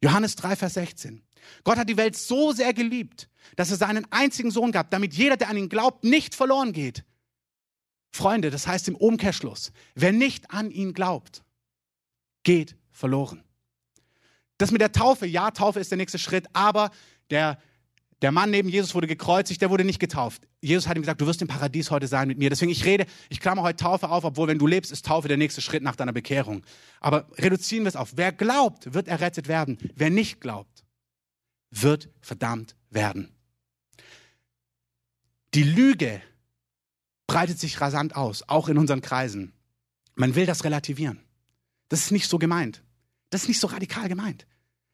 [0.03, 1.23] Johannes 3, Vers 16.
[1.63, 5.37] Gott hat die Welt so sehr geliebt, dass er seinen einzigen Sohn gab, damit jeder,
[5.37, 7.03] der an ihn glaubt, nicht verloren geht.
[8.11, 11.43] Freunde, das heißt im Umkehrschluss, wer nicht an ihn glaubt,
[12.43, 13.43] geht verloren.
[14.57, 16.91] Das mit der Taufe, ja, Taufe ist der nächste Schritt, aber
[17.29, 17.61] der
[18.21, 20.47] der Mann neben Jesus wurde gekreuzigt, der wurde nicht getauft.
[20.59, 22.49] Jesus hat ihm gesagt, du wirst im Paradies heute sein mit mir.
[22.49, 25.37] Deswegen, ich rede, ich klammer heute Taufe auf, obwohl, wenn du lebst, ist Taufe der
[25.37, 26.63] nächste Schritt nach deiner Bekehrung.
[26.99, 28.13] Aber reduzieren wir es auf.
[28.15, 29.77] Wer glaubt, wird errettet werden.
[29.95, 30.83] Wer nicht glaubt,
[31.69, 33.35] wird verdammt werden.
[35.53, 36.21] Die Lüge
[37.27, 39.53] breitet sich rasant aus, auch in unseren Kreisen.
[40.15, 41.19] Man will das relativieren.
[41.89, 42.83] Das ist nicht so gemeint.
[43.29, 44.47] Das ist nicht so radikal gemeint.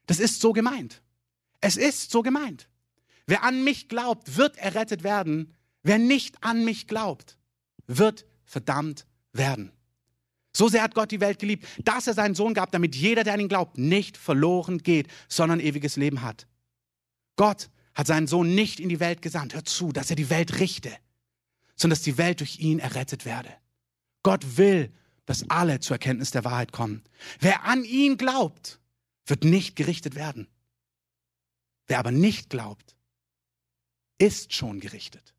[0.07, 1.01] Das ist so gemeint.
[1.62, 2.67] Es ist so gemeint.
[3.25, 5.53] Wer an mich glaubt, wird errettet werden.
[5.83, 7.38] Wer nicht an mich glaubt,
[7.88, 9.71] wird verdammt werden.
[10.55, 13.33] So sehr hat Gott die Welt geliebt, dass er seinen Sohn gab, damit jeder, der
[13.33, 16.47] an ihn glaubt, nicht verloren geht, sondern ewiges Leben hat.
[17.36, 20.59] Gott hat seinen Sohn nicht in die Welt gesandt, hör zu, dass er die Welt
[20.59, 20.95] richte,
[21.75, 23.49] sondern dass die Welt durch ihn errettet werde.
[24.21, 24.91] Gott will,
[25.25, 27.03] dass alle zur Erkenntnis der Wahrheit kommen.
[27.39, 28.79] Wer an ihn glaubt,
[29.25, 30.47] wird nicht gerichtet werden.
[31.88, 32.92] Wer aber nicht glaubt,
[34.23, 35.33] ist schon gerichtet.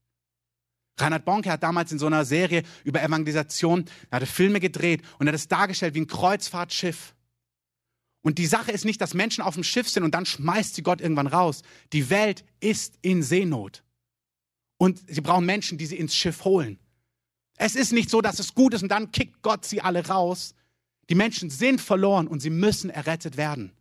[0.99, 5.27] Reinhard Bonke hat damals in so einer Serie über Evangelisation, er hatte Filme gedreht und
[5.27, 7.14] er hat es dargestellt wie ein Kreuzfahrtschiff.
[8.23, 10.83] Und die Sache ist nicht, dass Menschen auf dem Schiff sind und dann schmeißt sie
[10.83, 11.62] Gott irgendwann raus.
[11.92, 13.83] Die Welt ist in Seenot.
[14.77, 16.79] Und sie brauchen Menschen, die sie ins Schiff holen.
[17.57, 20.55] Es ist nicht so, dass es gut ist und dann kickt Gott sie alle raus.
[21.09, 23.73] Die Menschen sind verloren und sie müssen errettet werden.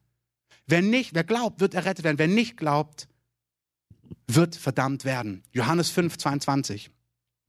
[0.66, 2.20] Wer nicht, wer glaubt, wird errettet werden.
[2.20, 3.08] Wer nicht glaubt,
[4.28, 5.44] wird verdammt werden.
[5.52, 6.89] Johannes 5, 22.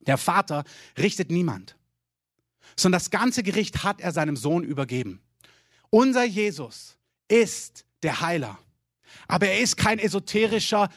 [0.00, 0.64] Der Vater
[0.98, 1.76] richtet niemand,
[2.76, 5.20] sondern das ganze Gericht hat er seinem Sohn übergeben.
[5.90, 6.96] Unser Jesus
[7.28, 8.58] ist der Heiler,
[9.28, 10.90] aber er ist kein esoterischer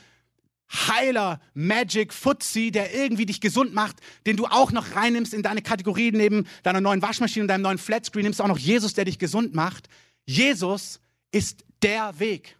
[0.69, 5.61] Heiler, Magic, Fuzzi, der irgendwie dich gesund macht, den du auch noch reinnimmst in deine
[5.61, 9.17] Kategorie neben deiner neuen Waschmaschine und deinem neuen Flatscreen, nimmst auch noch Jesus, der dich
[9.17, 9.87] gesund macht.
[10.25, 10.99] Jesus
[11.31, 12.57] ist der Weg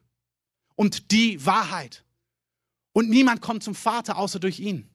[0.75, 2.05] und die Wahrheit.
[2.97, 4.89] Und niemand kommt zum Vater außer durch ihn.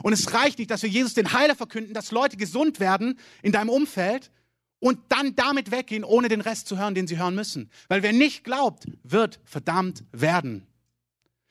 [0.00, 3.50] Und es reicht nicht, dass wir Jesus den Heiler verkünden, dass Leute gesund werden in
[3.50, 4.30] deinem Umfeld
[4.78, 7.68] und dann damit weggehen, ohne den Rest zu hören, den sie hören müssen.
[7.88, 10.68] Weil wer nicht glaubt, wird verdammt werden.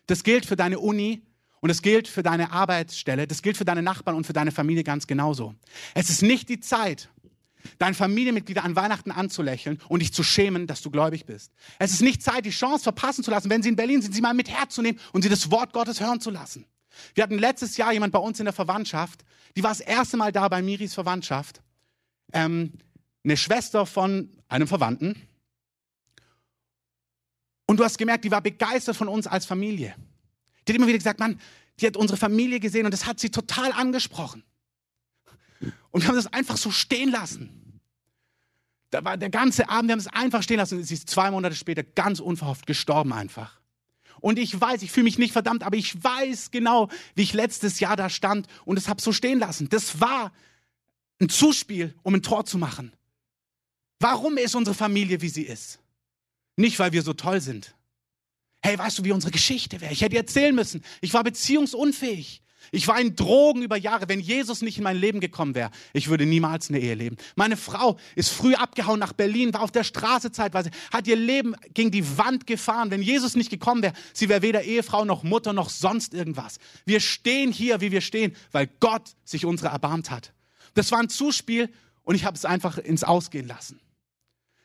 [0.08, 1.24] Das gilt für deine Uni
[1.60, 4.86] und es gilt für deine Arbeitsstelle, das gilt für deine Nachbarn und für deine Familie
[4.86, 5.56] ganz genauso.
[5.94, 7.10] Es ist nicht die Zeit,
[7.82, 11.52] deine Familienmitglieder an Weihnachten anzulächeln und dich zu schämen, dass du gläubig bist.
[11.80, 14.22] Es ist nicht Zeit, die Chance verpassen zu lassen, wenn sie in Berlin sind, sie
[14.22, 16.68] mal mit herzunehmen und sie das Wort Gottes hören zu lassen.
[17.16, 20.32] Wir hatten letztes Jahr jemand bei uns in der Verwandtschaft, die war das erste Mal
[20.32, 21.64] da bei Miris Verwandtschaft.
[22.34, 22.74] Ähm,
[23.24, 25.20] eine Schwester von einem Verwandten.
[27.66, 29.96] Und du hast gemerkt, die war begeistert von uns als Familie.
[30.68, 31.40] Die hat immer wieder gesagt, Mann,
[31.80, 34.44] die hat unsere Familie gesehen und das hat sie total angesprochen.
[35.90, 37.61] Und wir haben das einfach so stehen lassen.
[38.92, 40.84] Da war der ganze Abend, wir haben es einfach stehen lassen.
[40.84, 43.60] Sie ist zwei Monate später ganz unverhofft gestorben einfach.
[44.20, 47.80] Und ich weiß, ich fühle mich nicht verdammt, aber ich weiß genau, wie ich letztes
[47.80, 49.70] Jahr da stand und es habe so stehen lassen.
[49.70, 50.32] Das war
[51.20, 52.94] ein Zuspiel, um ein Tor zu machen.
[54.00, 55.80] Warum ist unsere Familie, wie sie ist?
[56.56, 57.76] Nicht, weil wir so toll sind.
[58.62, 59.94] Hey, weißt du, wie unsere Geschichte wäre?
[59.94, 60.84] Ich hätte erzählen müssen.
[61.02, 62.44] Ich war beziehungsunfähig.
[62.72, 64.08] Ich war in Drogen über Jahre.
[64.08, 67.18] Wenn Jesus nicht in mein Leben gekommen wäre, ich würde niemals eine Ehe leben.
[67.36, 71.56] Meine Frau ist früh abgehauen nach Berlin, war auf der Straße zeitweise, hat ihr Leben
[71.74, 72.92] gegen die Wand gefahren.
[72.92, 76.60] Wenn Jesus nicht gekommen wäre, sie wäre weder Ehefrau noch Mutter noch sonst irgendwas.
[76.86, 80.34] Wir stehen hier, wie wir stehen, weil Gott sich unsere erbarmt hat.
[80.74, 81.70] Das war ein Zuspiel
[82.04, 83.80] und ich habe es einfach ins Ausgehen lassen.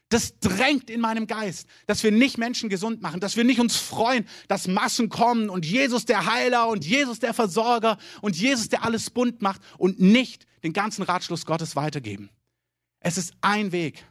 [0.09, 3.77] Das drängt in meinem Geist, dass wir nicht Menschen gesund machen, dass wir nicht uns
[3.77, 8.85] freuen, dass Massen kommen und Jesus der Heiler und Jesus der Versorger und Jesus der
[8.85, 12.31] alles bunt macht und nicht den ganzen Ratschluss Gottes weitergeben.
[13.01, 14.05] Es ist ein Weg.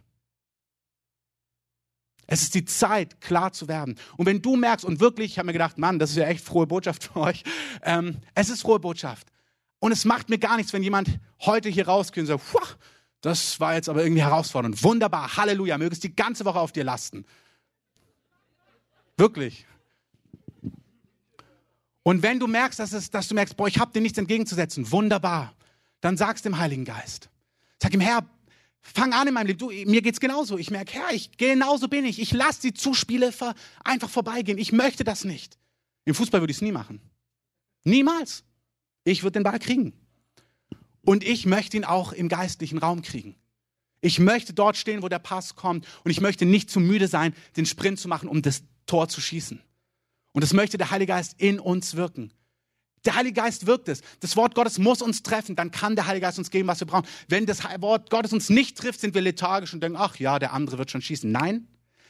[2.27, 3.95] Es ist die Zeit, klar zu werden.
[4.17, 6.43] Und wenn du merkst, und wirklich, ich habe mir gedacht, Mann, das ist ja echt
[6.43, 7.43] frohe Botschaft für euch.
[7.83, 9.27] Ähm, es ist frohe Botschaft.
[9.79, 12.43] Und es macht mir gar nichts, wenn jemand heute hier rausgeht und sagt,
[13.25, 14.83] das war jetzt aber irgendwie herausfordernd.
[14.83, 17.25] Wunderbar, Halleluja, möge es die ganze Woche auf dir lasten.
[19.17, 19.65] Wirklich.
[22.03, 24.91] Und wenn du merkst, dass, es, dass du merkst, boah, ich habe dir nichts entgegenzusetzen,
[24.91, 25.55] wunderbar,
[26.01, 27.29] dann sagst dem Heiligen Geist.
[27.81, 28.29] Sag ihm, Herr,
[28.81, 29.57] fang an in meinem Leben.
[29.57, 30.59] Du, mir geht's genauso.
[30.59, 32.19] Ich merke, Herr, ich, genauso bin ich.
[32.19, 33.33] Ich lasse die Zuspiele
[33.83, 34.59] einfach vorbeigehen.
[34.59, 35.57] Ich möchte das nicht.
[36.03, 37.01] Im Fußball würde ich es nie machen.
[37.85, 38.43] Niemals.
[39.03, 39.93] Ich würde den Ball kriegen.
[41.05, 43.35] Und ich möchte ihn auch im geistlichen Raum kriegen.
[44.01, 45.87] Ich möchte dort stehen, wo der Pass kommt.
[46.03, 49.21] Und ich möchte nicht zu müde sein, den Sprint zu machen, um das Tor zu
[49.21, 49.61] schießen.
[50.33, 52.31] Und das möchte der Heilige Geist in uns wirken.
[53.05, 54.01] Der Heilige Geist wirkt es.
[54.19, 56.87] Das Wort Gottes muss uns treffen, dann kann der Heilige Geist uns geben, was wir
[56.87, 57.07] brauchen.
[57.27, 60.53] Wenn das Wort Gottes uns nicht trifft, sind wir lethargisch und denken, ach ja, der
[60.53, 61.31] andere wird schon schießen.
[61.31, 61.67] Nein,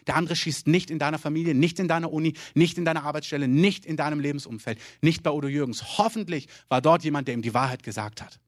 [0.08, 3.48] der andere schießt nicht in deiner Familie, nicht in deiner Uni, nicht in deiner Arbeitsstelle,
[3.48, 5.98] nicht in deinem Lebensumfeld, nicht bei Udo Jürgens.
[5.98, 8.40] Hoffentlich war dort jemand, der ihm die Wahrheit gesagt hat.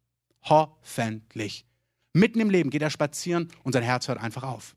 [0.50, 1.66] Hoffentlich.
[2.14, 4.76] Mitten im Leben geht er spazieren und sein Herz hört einfach auf.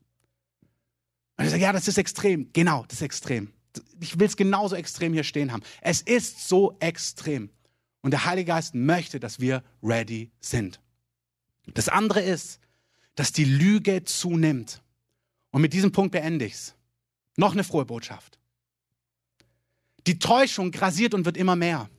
[1.37, 2.51] Und ich sage, ja, das ist extrem.
[2.53, 3.51] Genau, das ist extrem.
[3.99, 5.63] Ich will es genauso extrem hier stehen haben.
[5.81, 7.49] Es ist so extrem.
[8.01, 10.79] Und der Heilige Geist möchte, dass wir ready sind.
[11.73, 12.59] Das andere ist,
[13.15, 14.81] dass die Lüge zunimmt.
[15.51, 16.75] Und mit diesem Punkt beende ich es.
[17.37, 18.39] Noch eine frohe Botschaft.
[20.07, 21.89] Die Täuschung grasiert und wird immer mehr.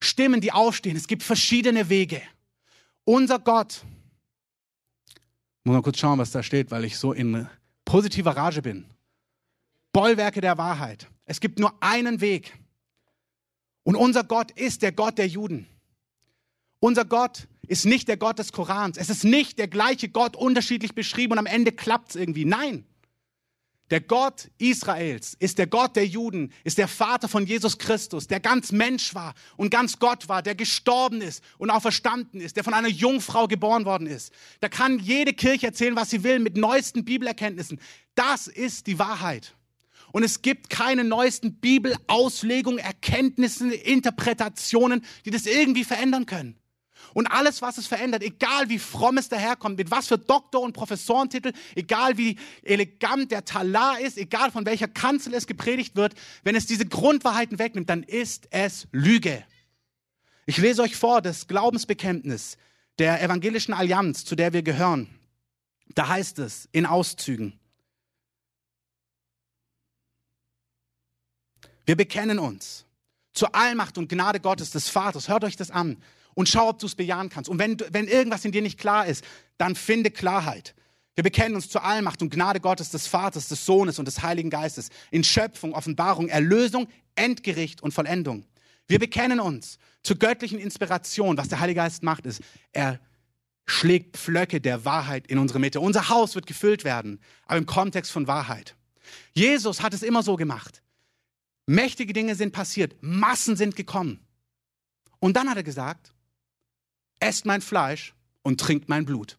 [0.00, 0.96] Stimmen, die aufstehen.
[0.96, 2.22] Es gibt verschiedene Wege.
[3.08, 3.84] Unser Gott,
[5.62, 7.48] muss mal kurz schauen, was da steht, weil ich so in
[7.84, 8.84] positiver Rage bin.
[9.92, 11.08] Bollwerke der Wahrheit.
[11.24, 12.52] Es gibt nur einen Weg.
[13.84, 15.68] Und unser Gott ist der Gott der Juden.
[16.80, 18.98] Unser Gott ist nicht der Gott des Korans.
[18.98, 22.44] Es ist nicht der gleiche Gott unterschiedlich beschrieben und am Ende klappt es irgendwie.
[22.44, 22.86] Nein.
[23.90, 28.40] Der Gott Israels ist der Gott der Juden, ist der Vater von Jesus Christus, der
[28.40, 32.64] ganz Mensch war und ganz Gott war, der gestorben ist und auch verstanden ist, der
[32.64, 34.32] von einer Jungfrau geboren worden ist.
[34.58, 37.80] Da kann jede Kirche erzählen, was sie will, mit neuesten Bibelerkenntnissen.
[38.16, 39.54] Das ist die Wahrheit.
[40.10, 46.58] Und es gibt keine neuesten Bibelauslegungen, Erkenntnisse, Interpretationen, die das irgendwie verändern können.
[47.16, 50.74] Und alles, was es verändert, egal wie fromm es daherkommt, mit was für Doktor- und
[50.74, 56.12] Professorentitel, egal wie elegant der Talar ist, egal von welcher Kanzel es gepredigt wird,
[56.44, 59.42] wenn es diese Grundwahrheiten wegnimmt, dann ist es Lüge.
[60.44, 62.58] Ich lese euch vor das Glaubensbekenntnis
[62.98, 65.08] der evangelischen Allianz, zu der wir gehören.
[65.94, 67.58] Da heißt es in Auszügen,
[71.86, 72.84] wir bekennen uns
[73.32, 75.28] zur Allmacht und Gnade Gottes des Vaters.
[75.28, 75.96] Hört euch das an
[76.36, 77.50] und schau, ob du es bejahen kannst.
[77.50, 79.24] Und wenn, wenn irgendwas in dir nicht klar ist,
[79.56, 80.74] dann finde Klarheit.
[81.14, 84.50] Wir bekennen uns zur Allmacht und Gnade Gottes, des Vaters, des Sohnes und des Heiligen
[84.50, 88.44] Geistes in Schöpfung, Offenbarung, Erlösung, Endgericht und Vollendung.
[88.86, 91.38] Wir bekennen uns zur göttlichen Inspiration.
[91.38, 93.00] Was der Heilige Geist macht, ist, er
[93.64, 95.80] schlägt Pflöcke der Wahrheit in unsere Mitte.
[95.80, 98.76] Unser Haus wird gefüllt werden, aber im Kontext von Wahrheit.
[99.32, 100.82] Jesus hat es immer so gemacht.
[101.64, 104.20] Mächtige Dinge sind passiert, Massen sind gekommen.
[105.18, 106.12] Und dann hat er gesagt,
[107.20, 109.38] esst mein Fleisch und trinkt mein Blut.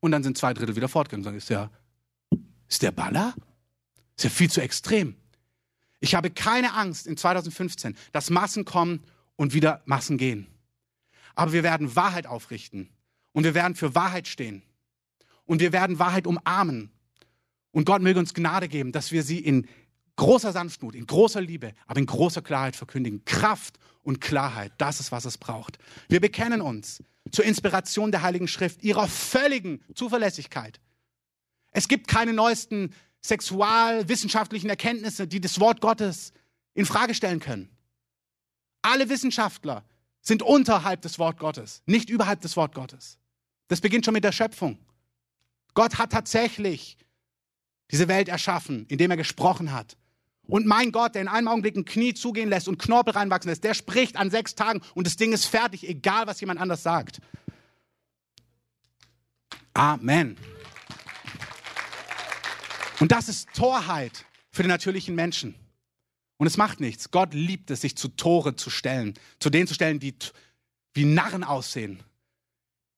[0.00, 1.24] und dann sind zwei Drittel wieder fortgegangen.
[1.24, 1.70] Sagen, ist der,
[2.68, 3.34] ist der Baller?
[4.16, 5.16] Ist ja viel zu extrem.
[6.00, 9.02] Ich habe keine Angst in 2015, dass Massen kommen
[9.36, 10.46] und wieder Massen gehen.
[11.34, 12.88] Aber wir werden Wahrheit aufrichten
[13.32, 14.62] und wir werden für Wahrheit stehen
[15.44, 16.90] und wir werden Wahrheit umarmen.
[17.72, 19.66] Und Gott möge uns Gnade geben, dass wir sie in
[20.18, 23.24] großer Sanftmut, in großer Liebe, aber in großer Klarheit verkündigen.
[23.24, 25.78] Kraft und Klarheit, das ist, was es braucht.
[26.08, 27.02] Wir bekennen uns
[27.32, 30.80] zur Inspiration der Heiligen Schrift, ihrer völligen Zuverlässigkeit.
[31.70, 36.32] Es gibt keine neuesten sexualwissenschaftlichen Erkenntnisse, die das Wort Gottes
[36.74, 37.70] in Frage stellen können.
[38.82, 39.84] Alle Wissenschaftler
[40.20, 43.18] sind unterhalb des Wort Gottes, nicht überhalb des Wort Gottes.
[43.68, 44.78] Das beginnt schon mit der Schöpfung.
[45.74, 46.96] Gott hat tatsächlich
[47.90, 49.96] diese Welt erschaffen, indem er gesprochen hat.
[50.48, 53.64] Und mein Gott, der in einem Augenblick ein Knie zugehen lässt und Knorpel reinwachsen lässt,
[53.64, 57.20] der spricht an sechs Tagen und das Ding ist fertig, egal was jemand anders sagt.
[59.74, 60.38] Amen.
[62.98, 65.54] Und das ist Torheit für den natürlichen Menschen.
[66.38, 67.10] Und es macht nichts.
[67.10, 70.14] Gott liebt es, sich zu Tore zu stellen, zu denen zu stellen, die
[70.94, 72.02] wie Narren aussehen.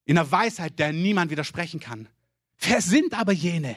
[0.05, 2.09] In einer Weisheit, der niemand widersprechen kann.
[2.61, 3.77] Wer sind aber jene?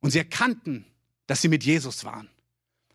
[0.00, 0.84] Und sie erkannten,
[1.26, 2.28] dass sie mit Jesus waren.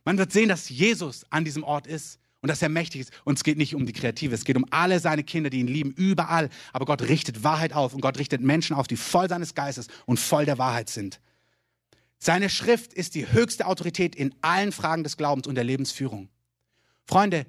[0.05, 3.11] Man wird sehen, dass Jesus an diesem Ort ist und dass er mächtig ist.
[3.23, 5.67] Und es geht nicht um die Kreative, es geht um alle seine Kinder, die ihn
[5.67, 6.49] lieben, überall.
[6.73, 10.19] Aber Gott richtet Wahrheit auf und Gott richtet Menschen auf, die voll seines Geistes und
[10.19, 11.19] voll der Wahrheit sind.
[12.19, 16.29] Seine Schrift ist die höchste Autorität in allen Fragen des Glaubens und der Lebensführung.
[17.03, 17.45] Freunde,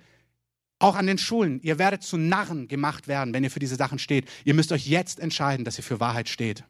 [0.78, 3.98] auch an den Schulen, ihr werdet zu Narren gemacht werden, wenn ihr für diese Sachen
[3.98, 4.28] steht.
[4.44, 6.64] Ihr müsst euch jetzt entscheiden, dass ihr für Wahrheit steht.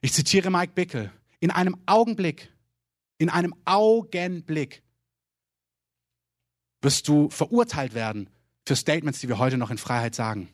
[0.00, 1.12] Ich zitiere Mike Bickel.
[1.40, 2.52] In einem Augenblick,
[3.18, 4.82] in einem Augenblick
[6.82, 8.28] wirst du verurteilt werden
[8.66, 10.48] für Statements, die wir heute noch in Freiheit sagen.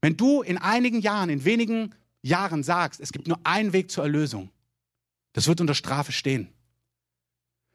[0.00, 4.04] Wenn du in einigen Jahren, in wenigen Jahren sagst, es gibt nur einen Weg zur
[4.04, 4.50] Erlösung,
[5.32, 6.48] das wird unter Strafe stehen.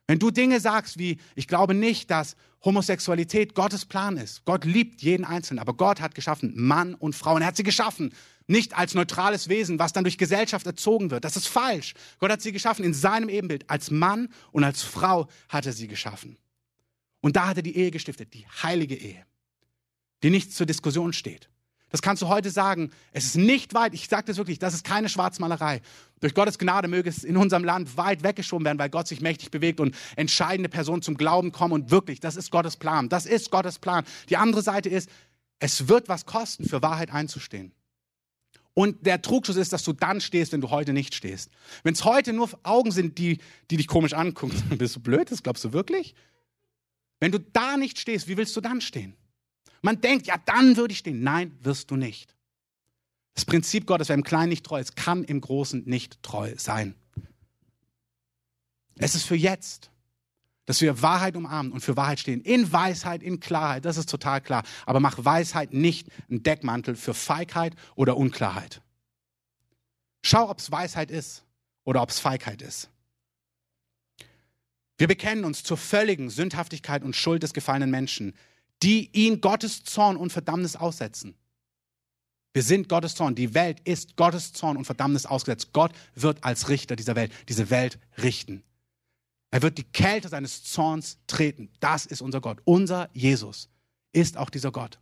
[0.08, 4.46] Wenn du Dinge sagst wie, ich glaube nicht, dass Homosexualität Gottes Plan ist.
[4.46, 7.64] Gott liebt jeden Einzelnen, aber Gott hat geschaffen Mann und Frau und er hat sie
[7.64, 8.14] geschaffen.
[8.48, 11.26] Nicht als neutrales Wesen, was dann durch Gesellschaft erzogen wird.
[11.26, 11.94] Das ist falsch.
[12.20, 13.70] Gott hat sie geschaffen in seinem Ebenbild.
[13.70, 16.38] Als Mann und als Frau hat er sie geschaffen.
[17.22, 19.26] Und da hat er die Ehe gestiftet, die heilige Ehe,
[20.24, 21.50] die nicht zur Diskussion steht.
[21.90, 22.92] Das kannst du heute sagen.
[23.14, 25.82] Es ist nicht weit, ich sage das wirklich, das ist keine Schwarzmalerei.
[26.20, 29.52] Durch Gottes Gnade möge es in unserem Land weit weggeschoben werden, weil Gott sich mächtig
[29.52, 31.74] bewegt und entscheidende Personen zum Glauben kommen.
[31.74, 33.08] Und wirklich, das ist Gottes Plan.
[33.08, 34.04] Das ist Gottes Plan.
[34.30, 35.10] Die andere Seite ist,
[35.60, 37.72] es wird was kosten, für Wahrheit einzustehen.
[38.74, 41.50] Und der Trugschuss ist, dass du dann stehst, wenn du heute nicht stehst.
[41.84, 43.40] Wenn es heute nur Augen sind, die,
[43.72, 46.14] die dich komisch angucken, bist du blöd, das glaubst du wirklich?
[47.20, 49.16] Wenn du da nicht stehst, wie willst du dann stehen?
[49.82, 51.22] Man denkt, ja, dann würde ich stehen.
[51.22, 52.36] Nein, wirst du nicht.
[53.34, 56.96] Das Prinzip Gottes, wer im Kleinen nicht treu ist, kann im Großen nicht treu sein.
[58.96, 59.92] Es ist für jetzt,
[60.66, 62.42] dass wir Wahrheit umarmen und für Wahrheit stehen.
[62.42, 64.64] In Weisheit, in Klarheit, das ist total klar.
[64.86, 68.82] Aber mach Weisheit nicht ein Deckmantel für Feigheit oder Unklarheit.
[70.24, 71.46] Schau, ob es Weisheit ist
[71.84, 72.90] oder ob es Feigheit ist.
[74.98, 78.34] Wir bekennen uns zur völligen Sündhaftigkeit und Schuld des gefallenen Menschen
[78.84, 81.36] die ihn Gottes Zorn und Verdammnis aussetzen.
[82.54, 83.36] Wir sind Gottes Zorn.
[83.36, 85.74] Die Welt ist Gottes Zorn und Verdammnis ausgesetzt.
[85.74, 88.64] Gott wird als Richter dieser Welt diese Welt richten.
[89.52, 91.70] Er wird die Kälte seines Zorns treten.
[91.80, 92.60] Das ist unser Gott.
[92.66, 93.70] Unser Jesus
[94.12, 95.00] ist auch dieser Gott.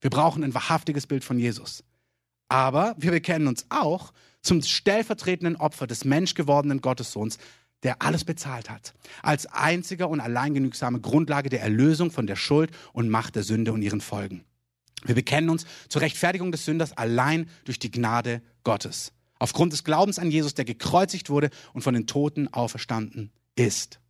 [0.00, 1.82] Wir brauchen ein wahrhaftiges Bild von Jesus.
[2.48, 7.38] Aber wir bekennen uns auch zum stellvertretenden Opfer des menschgewordenen Gottessohns,
[7.86, 13.08] der alles bezahlt hat, als einziger und alleingenügsame Grundlage der Erlösung von der Schuld und
[13.08, 14.44] Macht der Sünde und ihren Folgen.
[15.04, 20.18] Wir bekennen uns zur Rechtfertigung des Sünders allein durch die Gnade Gottes, aufgrund des Glaubens
[20.18, 24.00] an Jesus, der gekreuzigt wurde und von den Toten auferstanden ist.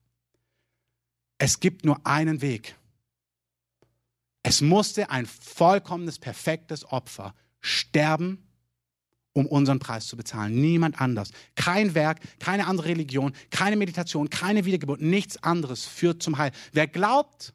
[1.36, 2.76] Es gibt nur einen Weg.
[4.42, 8.46] Es musste ein vollkommenes, perfektes Opfer sterben
[9.36, 10.58] um unseren Preis zu bezahlen.
[10.58, 11.30] Niemand anders.
[11.56, 16.52] Kein Werk, keine andere Religion, keine Meditation, keine Wiedergeburt, nichts anderes führt zum Heil.
[16.72, 17.52] Wer glaubt,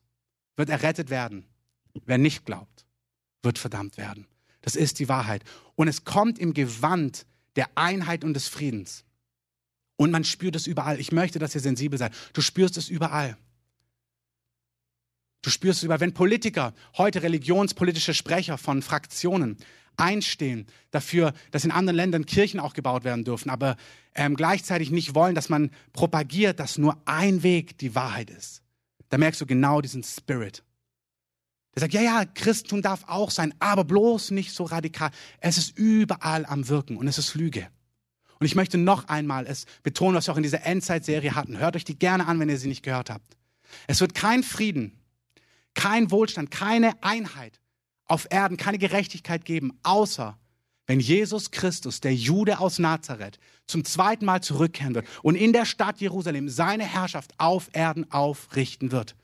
[0.55, 1.47] wird errettet werden.
[2.05, 2.85] Wer nicht glaubt,
[3.41, 4.27] wird verdammt werden.
[4.61, 5.43] Das ist die Wahrheit.
[5.73, 7.25] Und es kommt im Gewand
[7.55, 9.03] der Einheit und des Friedens.
[9.95, 10.99] Und man spürt es überall.
[10.99, 12.13] Ich möchte, dass ihr sensibel seid.
[12.33, 13.37] Du spürst es überall.
[15.41, 15.99] Du spürst es überall.
[15.99, 19.57] Wenn Politiker, heute religionspolitische Sprecher von Fraktionen,
[19.97, 23.77] einstehen dafür, dass in anderen Ländern Kirchen auch gebaut werden dürfen, aber
[24.15, 28.61] ähm, gleichzeitig nicht wollen, dass man propagiert, dass nur ein Weg die Wahrheit ist.
[29.09, 30.63] Da merkst du genau diesen Spirit.
[31.75, 35.11] Der sagt, ja, ja, Christentum darf auch sein, aber bloß nicht so radikal.
[35.39, 37.67] Es ist überall am Wirken und es ist Lüge.
[38.39, 41.59] Und ich möchte noch einmal es betonen, was wir auch in dieser Endzeitserie hatten.
[41.59, 43.37] Hört euch die gerne an, wenn ihr sie nicht gehört habt.
[43.87, 44.99] Es wird kein Frieden,
[45.73, 47.61] kein Wohlstand, keine Einheit
[48.11, 50.37] auf Erden, keine Gerechtigkeit geben, außer
[50.85, 55.65] wenn Jesus Christus, der Jude aus Nazareth, zum zweiten Mal zurückkehren wird und in der
[55.65, 59.15] Stadt Jerusalem seine Herrschaft auf Erden aufrichten wird.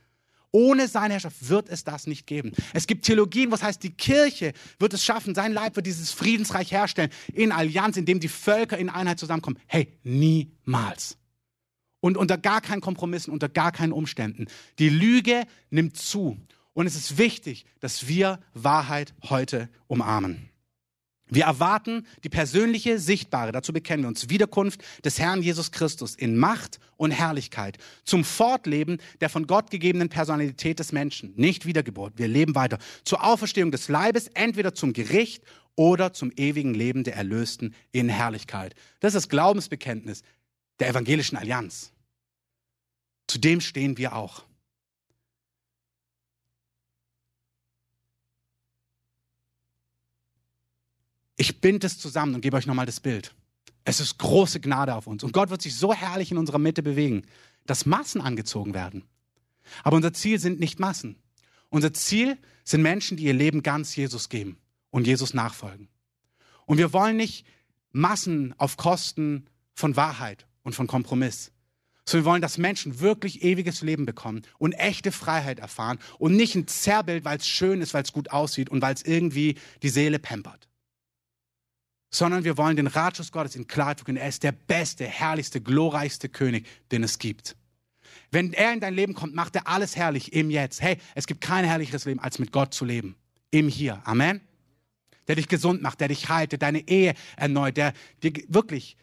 [0.52, 2.54] Ohne seine Herrschaft wird es das nicht geben.
[2.74, 6.72] Es gibt Theologien, was heißt, die Kirche wird es schaffen, sein Leib wird dieses Friedensreich
[6.72, 9.60] herstellen, in Allianz, in dem die Völker in Einheit zusammenkommen.
[9.68, 11.18] Hey, niemals.
[12.00, 14.46] Und unter gar keinen Kompromissen, unter gar keinen Umständen.
[14.80, 16.38] Die Lüge nimmt zu.
[16.78, 20.52] Und es ist wichtig, dass wir Wahrheit heute umarmen.
[21.28, 26.38] Wir erwarten die persönliche, sichtbare, dazu bekennen wir uns, Wiederkunft des Herrn Jesus Christus in
[26.38, 31.34] Macht und Herrlichkeit zum Fortleben der von Gott gegebenen Personalität des Menschen.
[31.36, 32.78] Nicht Wiedergeburt, wir leben weiter.
[33.04, 35.44] Zur Auferstehung des Leibes, entweder zum Gericht
[35.76, 38.76] oder zum ewigen Leben der Erlösten in Herrlichkeit.
[39.00, 40.22] Das ist das Glaubensbekenntnis
[40.80, 41.92] der evangelischen Allianz.
[43.26, 44.47] Zu dem stehen wir auch.
[51.38, 53.36] Ich binde es zusammen und gebe euch nochmal das Bild.
[53.86, 55.24] Es ist große Gnade auf uns.
[55.24, 57.24] Und Gott wird sich so herrlich in unserer Mitte bewegen,
[57.68, 59.04] dass Massen angezogen werden.
[59.84, 61.16] Aber unser Ziel sind nicht Massen.
[61.70, 64.58] Unser Ziel sind Menschen, die ihr Leben ganz Jesus geben
[64.90, 65.90] und Jesus nachfolgen.
[66.66, 67.46] Und wir wollen nicht
[67.92, 71.52] Massen auf Kosten von Wahrheit und von Kompromiss,
[72.04, 76.56] sondern wir wollen, dass Menschen wirklich ewiges Leben bekommen und echte Freiheit erfahren und nicht
[76.56, 79.90] ein Zerrbild, weil es schön ist, weil es gut aussieht und weil es irgendwie die
[79.90, 80.67] Seele pampert
[82.18, 84.22] sondern wir wollen den Ratschluss Gottes in Klarheit verkünden.
[84.22, 87.56] Er ist der beste, herrlichste, glorreichste König, den es gibt.
[88.32, 90.82] Wenn er in dein Leben kommt, macht er alles herrlich im Jetzt.
[90.82, 93.16] Hey, es gibt kein herrlicheres Leben, als mit Gott zu leben.
[93.52, 94.02] Im Hier.
[94.06, 94.42] Amen.
[95.28, 97.94] Der dich gesund macht, der dich heilt, der deine Ehe erneut, der
[98.24, 98.98] dir wirklich,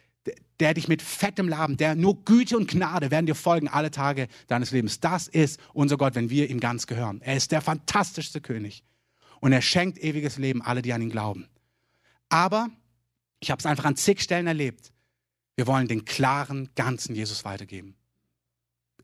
[0.59, 4.27] der, dich mit fettem Laben, der nur Güte und Gnade werden dir folgen alle Tage
[4.47, 4.99] deines Lebens.
[4.99, 7.21] Das ist unser Gott, wenn wir ihm ganz gehören.
[7.21, 8.83] Er ist der fantastischste König.
[9.39, 11.47] Und er schenkt ewiges Leben alle, die an ihn glauben.
[12.29, 12.69] Aber
[13.45, 14.91] ich habe es einfach an zig Stellen erlebt.
[15.55, 17.95] Wir wollen den klaren, ganzen Jesus weitergeben.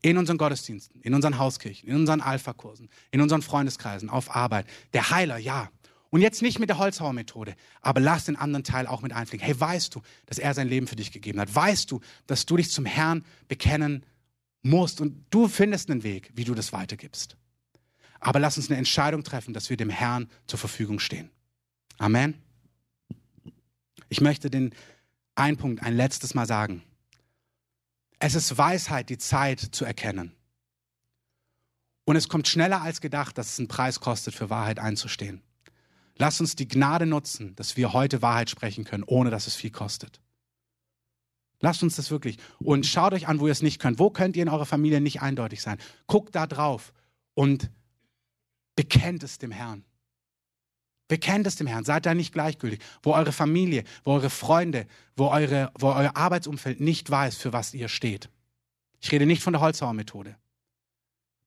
[0.02, 4.66] In unseren Gottesdiensten, in unseren Hauskirchen, in unseren Alpha-Kursen, in unseren Freundeskreisen, auf Arbeit.
[4.94, 5.70] Der Heiler, ja.
[6.10, 9.46] Und jetzt nicht mit der Holzhauer-Methode, aber lass den anderen Teil auch mit einfliegen.
[9.46, 11.54] Hey, weißt du, dass er sein Leben für dich gegeben hat?
[11.54, 14.04] Weißt du, dass du dich zum Herrn bekennen
[14.64, 17.38] musst und du findest einen Weg, wie du das weitergibst?
[18.20, 21.30] Aber lass uns eine Entscheidung treffen, dass wir dem Herrn zur Verfügung stehen.
[22.00, 22.42] Amen.
[24.12, 24.76] Ich möchte den
[25.36, 26.84] einen Punkt ein letztes Mal sagen.
[28.20, 30.36] Es ist Weisheit, die Zeit zu erkennen.
[32.04, 35.42] Und es kommt schneller als gedacht, dass es einen Preis kostet, für Wahrheit einzustehen.
[36.18, 39.72] Lasst uns die Gnade nutzen, dass wir heute Wahrheit sprechen können, ohne dass es viel
[39.72, 40.20] kostet.
[41.62, 42.38] Lasst uns das wirklich.
[42.60, 43.98] Und schaut euch an, wo ihr es nicht könnt.
[43.98, 45.78] Wo könnt ihr in eurer Familie nicht eindeutig sein?
[46.08, 46.92] Guckt da drauf
[47.34, 47.72] und
[48.76, 49.86] bekennt es dem Herrn.
[51.12, 52.80] Bekennt es dem Herrn, seid da nicht gleichgültig.
[53.04, 54.88] Wo eure Familie, wo eure Freunde,
[55.18, 58.30] wo, eure, wo euer Arbeitsumfeld nicht weiß, für was ihr steht.
[59.02, 60.38] Ich rede nicht von der Holzhauer-Methode.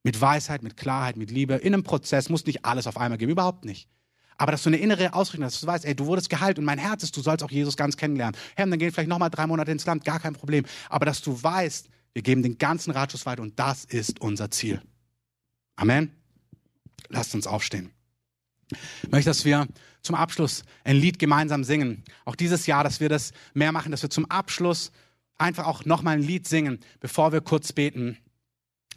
[0.02, 3.32] Mit Weisheit, mit Klarheit, mit Liebe, in einem Prozess muss nicht alles auf einmal geben,
[3.32, 3.88] überhaupt nicht.
[4.36, 6.66] Aber dass du eine innere Ausrichtung hast, dass du weißt, ey, du wurdest geheilt und
[6.66, 8.38] mein Herz ist, du sollst auch Jesus ganz kennenlernen.
[8.56, 10.66] Herr, dann gehen vielleicht nochmal drei Monate ins Land, gar kein Problem.
[10.90, 14.82] Aber dass du weißt, wir geben den ganzen Ratschluss weiter und das ist unser Ziel.
[15.76, 16.12] Amen.
[17.08, 17.93] Lasst uns aufstehen.
[19.02, 19.66] Ich möchte, dass wir
[20.02, 22.04] zum Abschluss ein Lied gemeinsam singen.
[22.24, 24.92] Auch dieses Jahr, dass wir das mehr machen, dass wir zum Abschluss
[25.38, 28.18] einfach auch nochmal ein Lied singen, bevor wir kurz beten.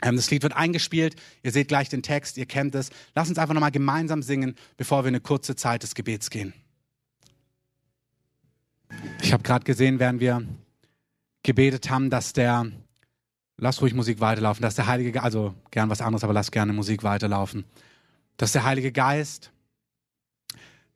[0.02, 1.16] Ähm, das Lied wird eingespielt.
[1.44, 2.90] Ihr seht gleich den Text, ihr kennt es.
[3.16, 6.54] Lass uns einfach nochmal gemeinsam singen, bevor wir eine kurze Zeit des Gebets gehen.
[9.22, 10.46] Ich habe gerade gesehen, während wir
[11.44, 12.72] gebetet haben, dass der,
[13.58, 17.04] lass ruhig Musik weiterlaufen, dass der Heilige also gern was anderes, aber lass gerne Musik
[17.04, 17.66] weiterlaufen,
[18.38, 19.52] dass der Heilige Geist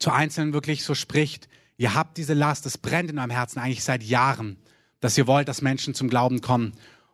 [0.01, 1.47] zu Einzelnen wirklich so spricht,
[1.77, 4.57] ihr habt diese Last, es brennt in eurem Herzen eigentlich seit Jahren,
[4.99, 6.73] dass ihr wollt, dass Menschen zum Glauben kommen.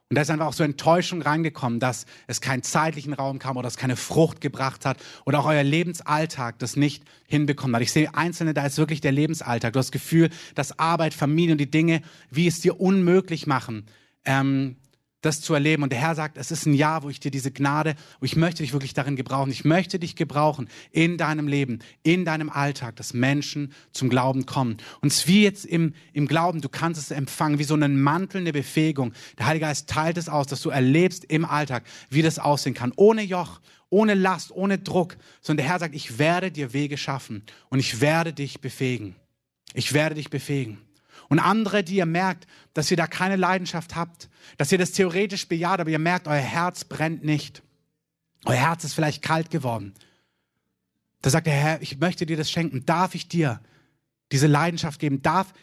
[0.10, 3.68] Und da ist einfach auch so Enttäuschung reingekommen, dass es keinen zeitlichen Raum kam oder
[3.68, 7.82] es keine Frucht gebracht hat oder auch euer Lebensalltag das nicht hinbekommen hat.
[7.82, 9.74] Ich sehe Einzelne, da ist wirklich der Lebensalltag.
[9.74, 13.86] Du hast das Gefühl, dass Arbeit, Familie und die Dinge, wie es dir unmöglich machen,
[14.24, 14.78] ähm,
[15.22, 15.84] das zu erleben.
[15.84, 18.36] Und der Herr sagt, es ist ein Jahr, wo ich dir diese Gnade, wo ich
[18.36, 19.52] möchte dich wirklich darin gebrauchen.
[19.52, 24.78] Ich möchte dich gebrauchen in deinem Leben, in deinem Alltag, dass Menschen zum Glauben kommen.
[25.02, 28.02] Und es ist wie jetzt im, im Glauben, du kannst es empfangen, wie so einen
[28.02, 29.14] Mantel, eine Befähigung.
[29.38, 32.94] Der Heilige Geist teilt es aus, dass du erlebst im Alltag, wie das aussehen kann.
[32.96, 33.60] Ohne Joch,
[33.90, 38.02] ohne Last, ohne Druck, sondern der Herr sagt, ich werde dir Wege schaffen und ich
[38.02, 39.16] werde dich befähigen.
[39.74, 40.87] Ich werde dich befähigen.
[41.30, 45.48] Und andere, die ihr merkt, dass ihr da keine Leidenschaft habt, dass ihr das theoretisch
[45.48, 47.64] bejaht, aber ihr merkt, euer Herz brennt nicht.
[48.46, 49.94] Euer Herz ist vielleicht kalt geworden.
[51.22, 52.86] Da sagt der Herr, ich möchte dir das schenken.
[52.86, 53.60] Darf ich dir
[54.32, 55.22] diese Leidenschaft geben?
[55.22, 55.54] Darf,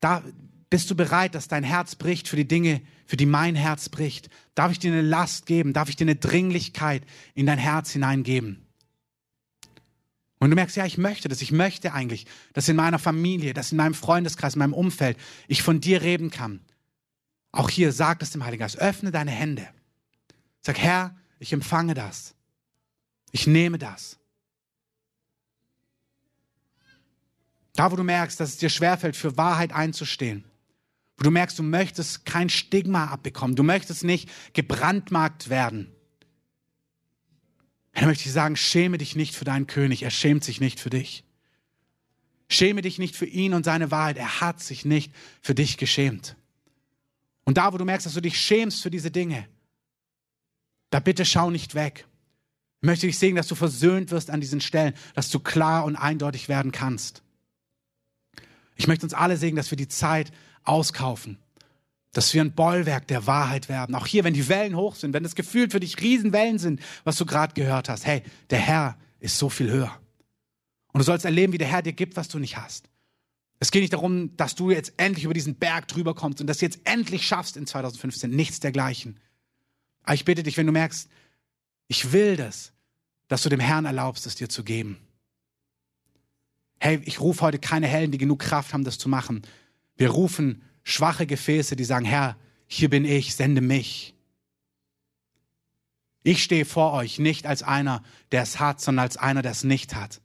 [0.00, 0.22] da,
[0.70, 4.30] bist du bereit, dass dein Herz bricht für die Dinge, für die mein Herz bricht?
[4.54, 5.72] Darf ich dir eine Last geben?
[5.72, 7.02] Darf ich dir eine Dringlichkeit
[7.34, 8.64] in dein Herz hineingeben?
[10.40, 13.72] Und du merkst, ja, ich möchte das, ich möchte eigentlich, dass in meiner Familie, dass
[13.72, 15.18] in meinem Freundeskreis, in meinem Umfeld
[15.48, 16.60] ich von dir reden kann.
[17.52, 19.68] Auch hier sagt es dem Heiligen Geist, öffne deine Hände.
[20.62, 22.34] Sag, Herr, ich empfange das.
[23.32, 24.18] Ich nehme das.
[27.74, 30.44] Da, wo du merkst, dass es dir schwerfällt, für Wahrheit einzustehen,
[31.18, 35.94] wo du merkst, du möchtest kein Stigma abbekommen, du möchtest nicht gebrandmarkt werden,
[37.92, 40.90] dann möchte ich sagen, schäme dich nicht für deinen König, er schämt sich nicht für
[40.90, 41.24] dich.
[42.48, 46.36] Schäme dich nicht für ihn und seine Wahrheit, er hat sich nicht für dich geschämt.
[47.44, 49.48] Und da, wo du merkst, dass du dich schämst für diese Dinge,
[50.90, 52.06] da bitte schau nicht weg.
[52.80, 55.96] Ich möchte dich sehen, dass du versöhnt wirst an diesen Stellen, dass du klar und
[55.96, 57.22] eindeutig werden kannst.
[58.76, 60.32] Ich möchte uns alle sehen, dass wir die Zeit
[60.64, 61.38] auskaufen
[62.12, 63.94] dass wir ein Bollwerk der Wahrheit werden.
[63.94, 67.16] Auch hier, wenn die Wellen hoch sind, wenn es gefühlt für dich Riesenwellen sind, was
[67.16, 68.04] du gerade gehört hast.
[68.04, 69.96] Hey, der Herr ist so viel höher.
[70.92, 72.88] Und du sollst erleben, wie der Herr dir gibt, was du nicht hast.
[73.60, 76.60] Es geht nicht darum, dass du jetzt endlich über diesen Berg drüber kommst und das
[76.60, 78.30] jetzt endlich schaffst in 2015.
[78.30, 79.20] Nichts dergleichen.
[80.02, 81.08] Aber ich bitte dich, wenn du merkst,
[81.86, 82.72] ich will das,
[83.28, 84.98] dass du dem Herrn erlaubst, es dir zu geben.
[86.80, 89.42] Hey, ich rufe heute keine Helden, die genug Kraft haben, das zu machen.
[89.96, 92.36] Wir rufen schwache Gefäße, die sagen, Herr,
[92.66, 94.14] hier bin ich, sende mich.
[96.22, 99.64] Ich stehe vor euch nicht als einer, der es hat, sondern als einer, der es
[99.64, 100.20] nicht hat.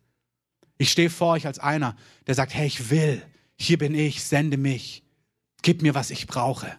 [0.78, 1.95] Ich stehe vor euch als einer,
[2.28, 3.22] der sagt, hey, ich will,
[3.57, 5.03] hier bin ich, sende mich,
[5.61, 6.76] gib mir, was ich brauche.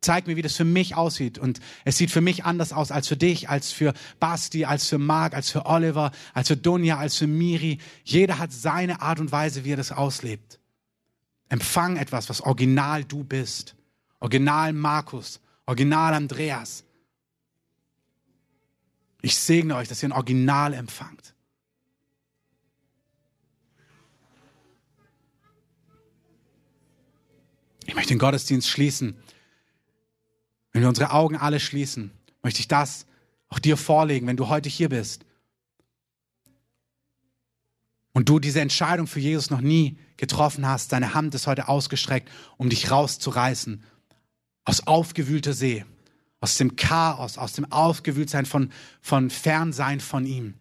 [0.00, 1.38] Zeig mir, wie das für mich aussieht.
[1.38, 4.98] Und es sieht für mich anders aus als für dich, als für Basti, als für
[4.98, 7.78] Marc, als für Oliver, als für Dunja, als für Miri.
[8.04, 10.57] Jeder hat seine Art und Weise, wie er das auslebt.
[11.48, 13.74] Empfang etwas, was original du bist.
[14.20, 16.84] Original Markus, original Andreas.
[19.22, 21.34] Ich segne euch, dass ihr ein Original empfangt.
[27.86, 29.16] Ich möchte den Gottesdienst schließen.
[30.72, 32.10] Wenn wir unsere Augen alle schließen,
[32.42, 33.06] möchte ich das
[33.48, 35.24] auch dir vorlegen, wenn du heute hier bist
[38.18, 42.28] und du diese Entscheidung für Jesus noch nie getroffen hast, deine Hand ist heute ausgestreckt,
[42.56, 43.84] um dich rauszureißen
[44.64, 45.84] aus aufgewühlter See,
[46.40, 50.54] aus dem Chaos, aus dem Aufgewühltsein von, von Fernsein von ihm.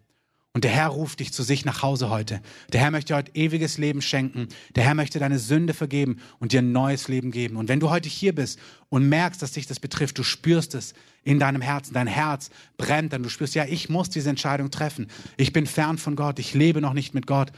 [0.58, 2.42] Und der Herr ruft dich zu sich nach Hause heute.
[2.74, 4.48] Der Herr möchte heute ewiges Leben schenken.
[4.76, 7.58] Der Herr möchte deine Sünde vergeben und dir ein neues Leben geben.
[7.58, 8.58] Und wenn du heute hier bist
[8.90, 13.14] und merkst, dass dich das betrifft, du spürst es in deinem Herzen, dein Herz brennt,
[13.14, 15.12] dann du spürst, ja, ich muss diese Entscheidung treffen.
[15.38, 17.52] Ich bin fern von Gott, ich lebe noch nicht mit Gott.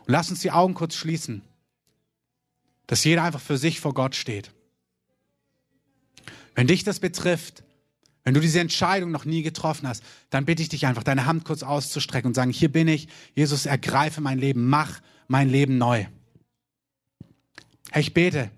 [0.00, 1.40] Und lass uns die Augen kurz schließen,
[2.86, 4.50] dass jeder einfach für sich vor Gott steht.
[6.54, 7.64] Wenn dich das betrifft,
[8.24, 11.44] wenn du diese Entscheidung noch nie getroffen hast, dann bitte ich dich einfach, deine Hand
[11.44, 16.06] kurz auszustrecken und sagen, hier bin ich, Jesus, ergreife mein Leben, mach mein Leben neu.
[17.90, 18.50] Herr, ich bete.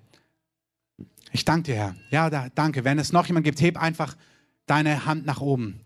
[1.33, 1.97] Ich danke dir, Herr.
[2.11, 2.85] Ja, da, danke.
[2.85, 4.17] Wenn es noch jemand gibt, heb einfach
[4.67, 5.81] deine Hand nach oben.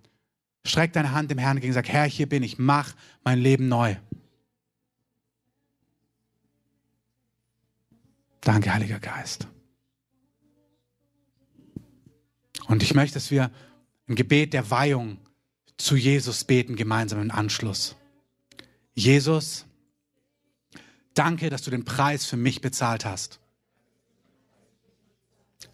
[0.67, 3.97] Streck deine Hand dem Herrn entgegen, sag, Herr, hier bin ich, mach mein Leben neu.
[8.41, 9.47] Danke, Heiliger Geist.
[12.67, 13.51] Und ich möchte, dass wir
[14.09, 15.19] ein Gebet der Weihung
[15.77, 17.97] zu Jesus beten, gemeinsam im Anschluss.
[18.95, 19.67] Jesus,
[21.15, 23.39] danke, dass du den Preis für mich bezahlt hast.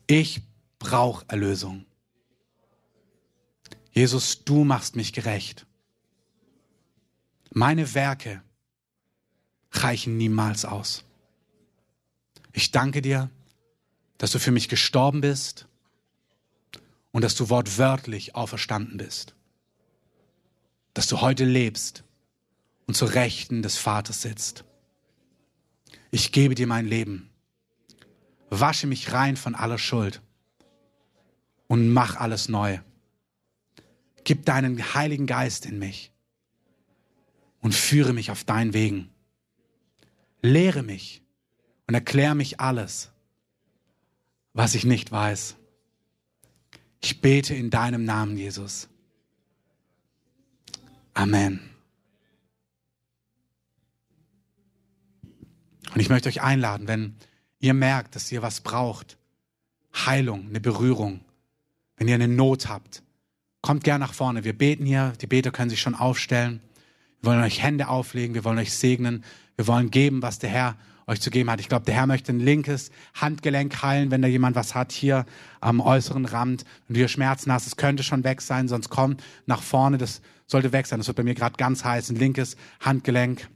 [0.07, 0.43] Ich
[0.78, 1.87] brauche Erlösung.
[3.93, 5.66] Jesus, du machst mich gerecht.
[7.51, 8.43] Meine Werke
[9.70, 11.05] reichen niemals aus.
[12.53, 13.30] Ich danke dir,
[14.18, 15.66] dass du für mich gestorben bist
[17.15, 19.37] und dass du wortwörtlich auferstanden bist.
[20.95, 22.03] Dass du heute lebst
[22.87, 24.65] und zur Rechten des Vaters sitzt.
[26.11, 27.31] Ich gebe dir mein Leben.
[28.51, 30.23] Wasche mich rein von aller Schuld
[31.69, 32.81] und mach alles neu.
[34.25, 36.11] Gib deinen Heiligen Geist in mich
[37.61, 39.09] und führe mich auf deinen Wegen.
[40.43, 41.23] Lehre mich
[41.87, 43.12] und erkläre mich alles,
[44.53, 45.59] was ich nicht weiß.
[47.05, 48.89] Ich bete in deinem Namen, Jesus.
[51.13, 51.61] Amen.
[55.93, 57.15] Und ich möchte euch einladen, wenn
[57.61, 59.19] ihr merkt, dass ihr was braucht,
[59.95, 61.21] Heilung, eine Berührung,
[61.99, 63.03] wenn ihr eine Not habt,
[63.61, 64.45] kommt gern nach vorne.
[64.45, 66.63] Wir beten hier, die Beter können sich schon aufstellen.
[67.21, 69.25] Wir wollen euch Hände auflegen, wir wollen euch segnen,
[69.57, 71.61] wir wollen geben, was der Herr euch zu geben hat.
[71.61, 75.27] Ich glaube, der Herr möchte ein linkes Handgelenk heilen, wenn da jemand was hat hier
[75.61, 76.65] am äußeren Rand.
[76.87, 80.23] Wenn du hier Schmerzen hast, es könnte schon weg sein, sonst komm nach vorne, das
[80.47, 80.99] sollte weg sein.
[80.99, 83.49] Das wird bei mir gerade ganz heiß, ein linkes Handgelenk.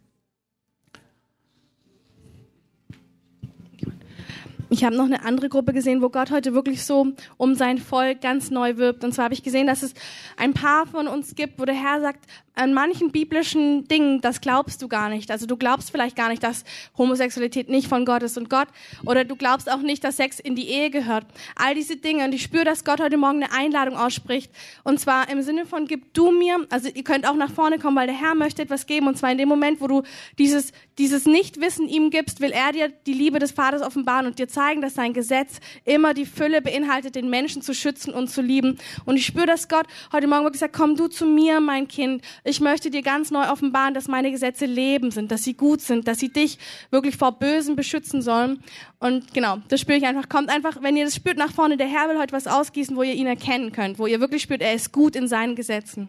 [4.71, 8.21] ich habe noch eine andere Gruppe gesehen, wo Gott heute wirklich so um sein Volk
[8.21, 9.05] ganz neu wirbt.
[9.05, 9.95] Und zwar habe ich gesehen, dass es
[10.37, 12.25] ein paar von uns gibt, wo der Herr sagt,
[12.59, 15.31] an manchen biblischen Dingen, das glaubst du gar nicht.
[15.31, 16.65] Also du glaubst vielleicht gar nicht, dass
[16.97, 18.69] Homosexualität nicht von Gott ist und Gott,
[19.07, 21.25] oder du glaubst auch nicht, dass Sex in die Ehe gehört.
[21.55, 22.25] All diese Dinge.
[22.25, 24.51] Und ich spüre, dass Gott heute Morgen eine Einladung ausspricht.
[24.83, 27.97] Und zwar im Sinne von, gib du mir, also ihr könnt auch nach vorne kommen,
[27.97, 29.07] weil der Herr möchte etwas geben.
[29.07, 30.03] Und zwar in dem Moment, wo du
[30.39, 34.49] dieses, dieses Nichtwissen ihm gibst, will er dir die Liebe des Vaters offenbaren und dir
[34.49, 38.79] zeigen, dass sein Gesetz immer die Fülle beinhaltet, den Menschen zu schützen und zu lieben.
[39.05, 42.23] Und ich spüre, dass Gott heute Morgen wirklich sagt, komm du zu mir, mein Kind.
[42.49, 46.09] Ich möchte dir ganz neu offenbaren, dass meine Gesetze Leben sind, dass sie gut sind,
[46.09, 46.59] dass sie dich
[46.91, 48.61] wirklich vor Bösen beschützen sollen.
[48.99, 50.31] Und genau, das spüre ich einfach.
[50.31, 51.77] Kommt einfach, wenn ihr das spürt, nach vorne.
[51.77, 54.63] Der Herr will heute was ausgießen, wo ihr ihn erkennen könnt, wo ihr wirklich spürt,
[54.63, 56.09] er ist gut in seinen Gesetzen.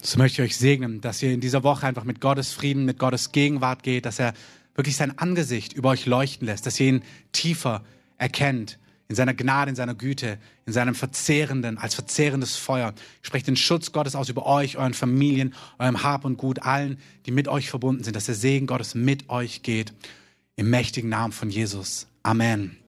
[0.00, 3.00] So möchte ich euch segnen, dass ihr in dieser Woche einfach mit Gottes Frieden, mit
[3.00, 4.34] Gottes Gegenwart geht, dass er
[4.76, 7.02] wirklich sein Angesicht über euch leuchten lässt, dass ihr ihn
[7.32, 7.82] tiefer
[8.18, 8.78] erkennt,
[9.14, 12.92] in seiner Gnade, in seiner Güte, in seinem verzehrenden, als verzehrendes Feuer.
[13.22, 16.98] Ich spreche den Schutz Gottes aus über euch, euren Familien, eurem Hab und Gut, allen,
[17.24, 19.92] die mit euch verbunden sind, dass der Segen Gottes mit euch geht.
[20.56, 22.08] Im mächtigen Namen von Jesus.
[22.24, 22.76] Amen.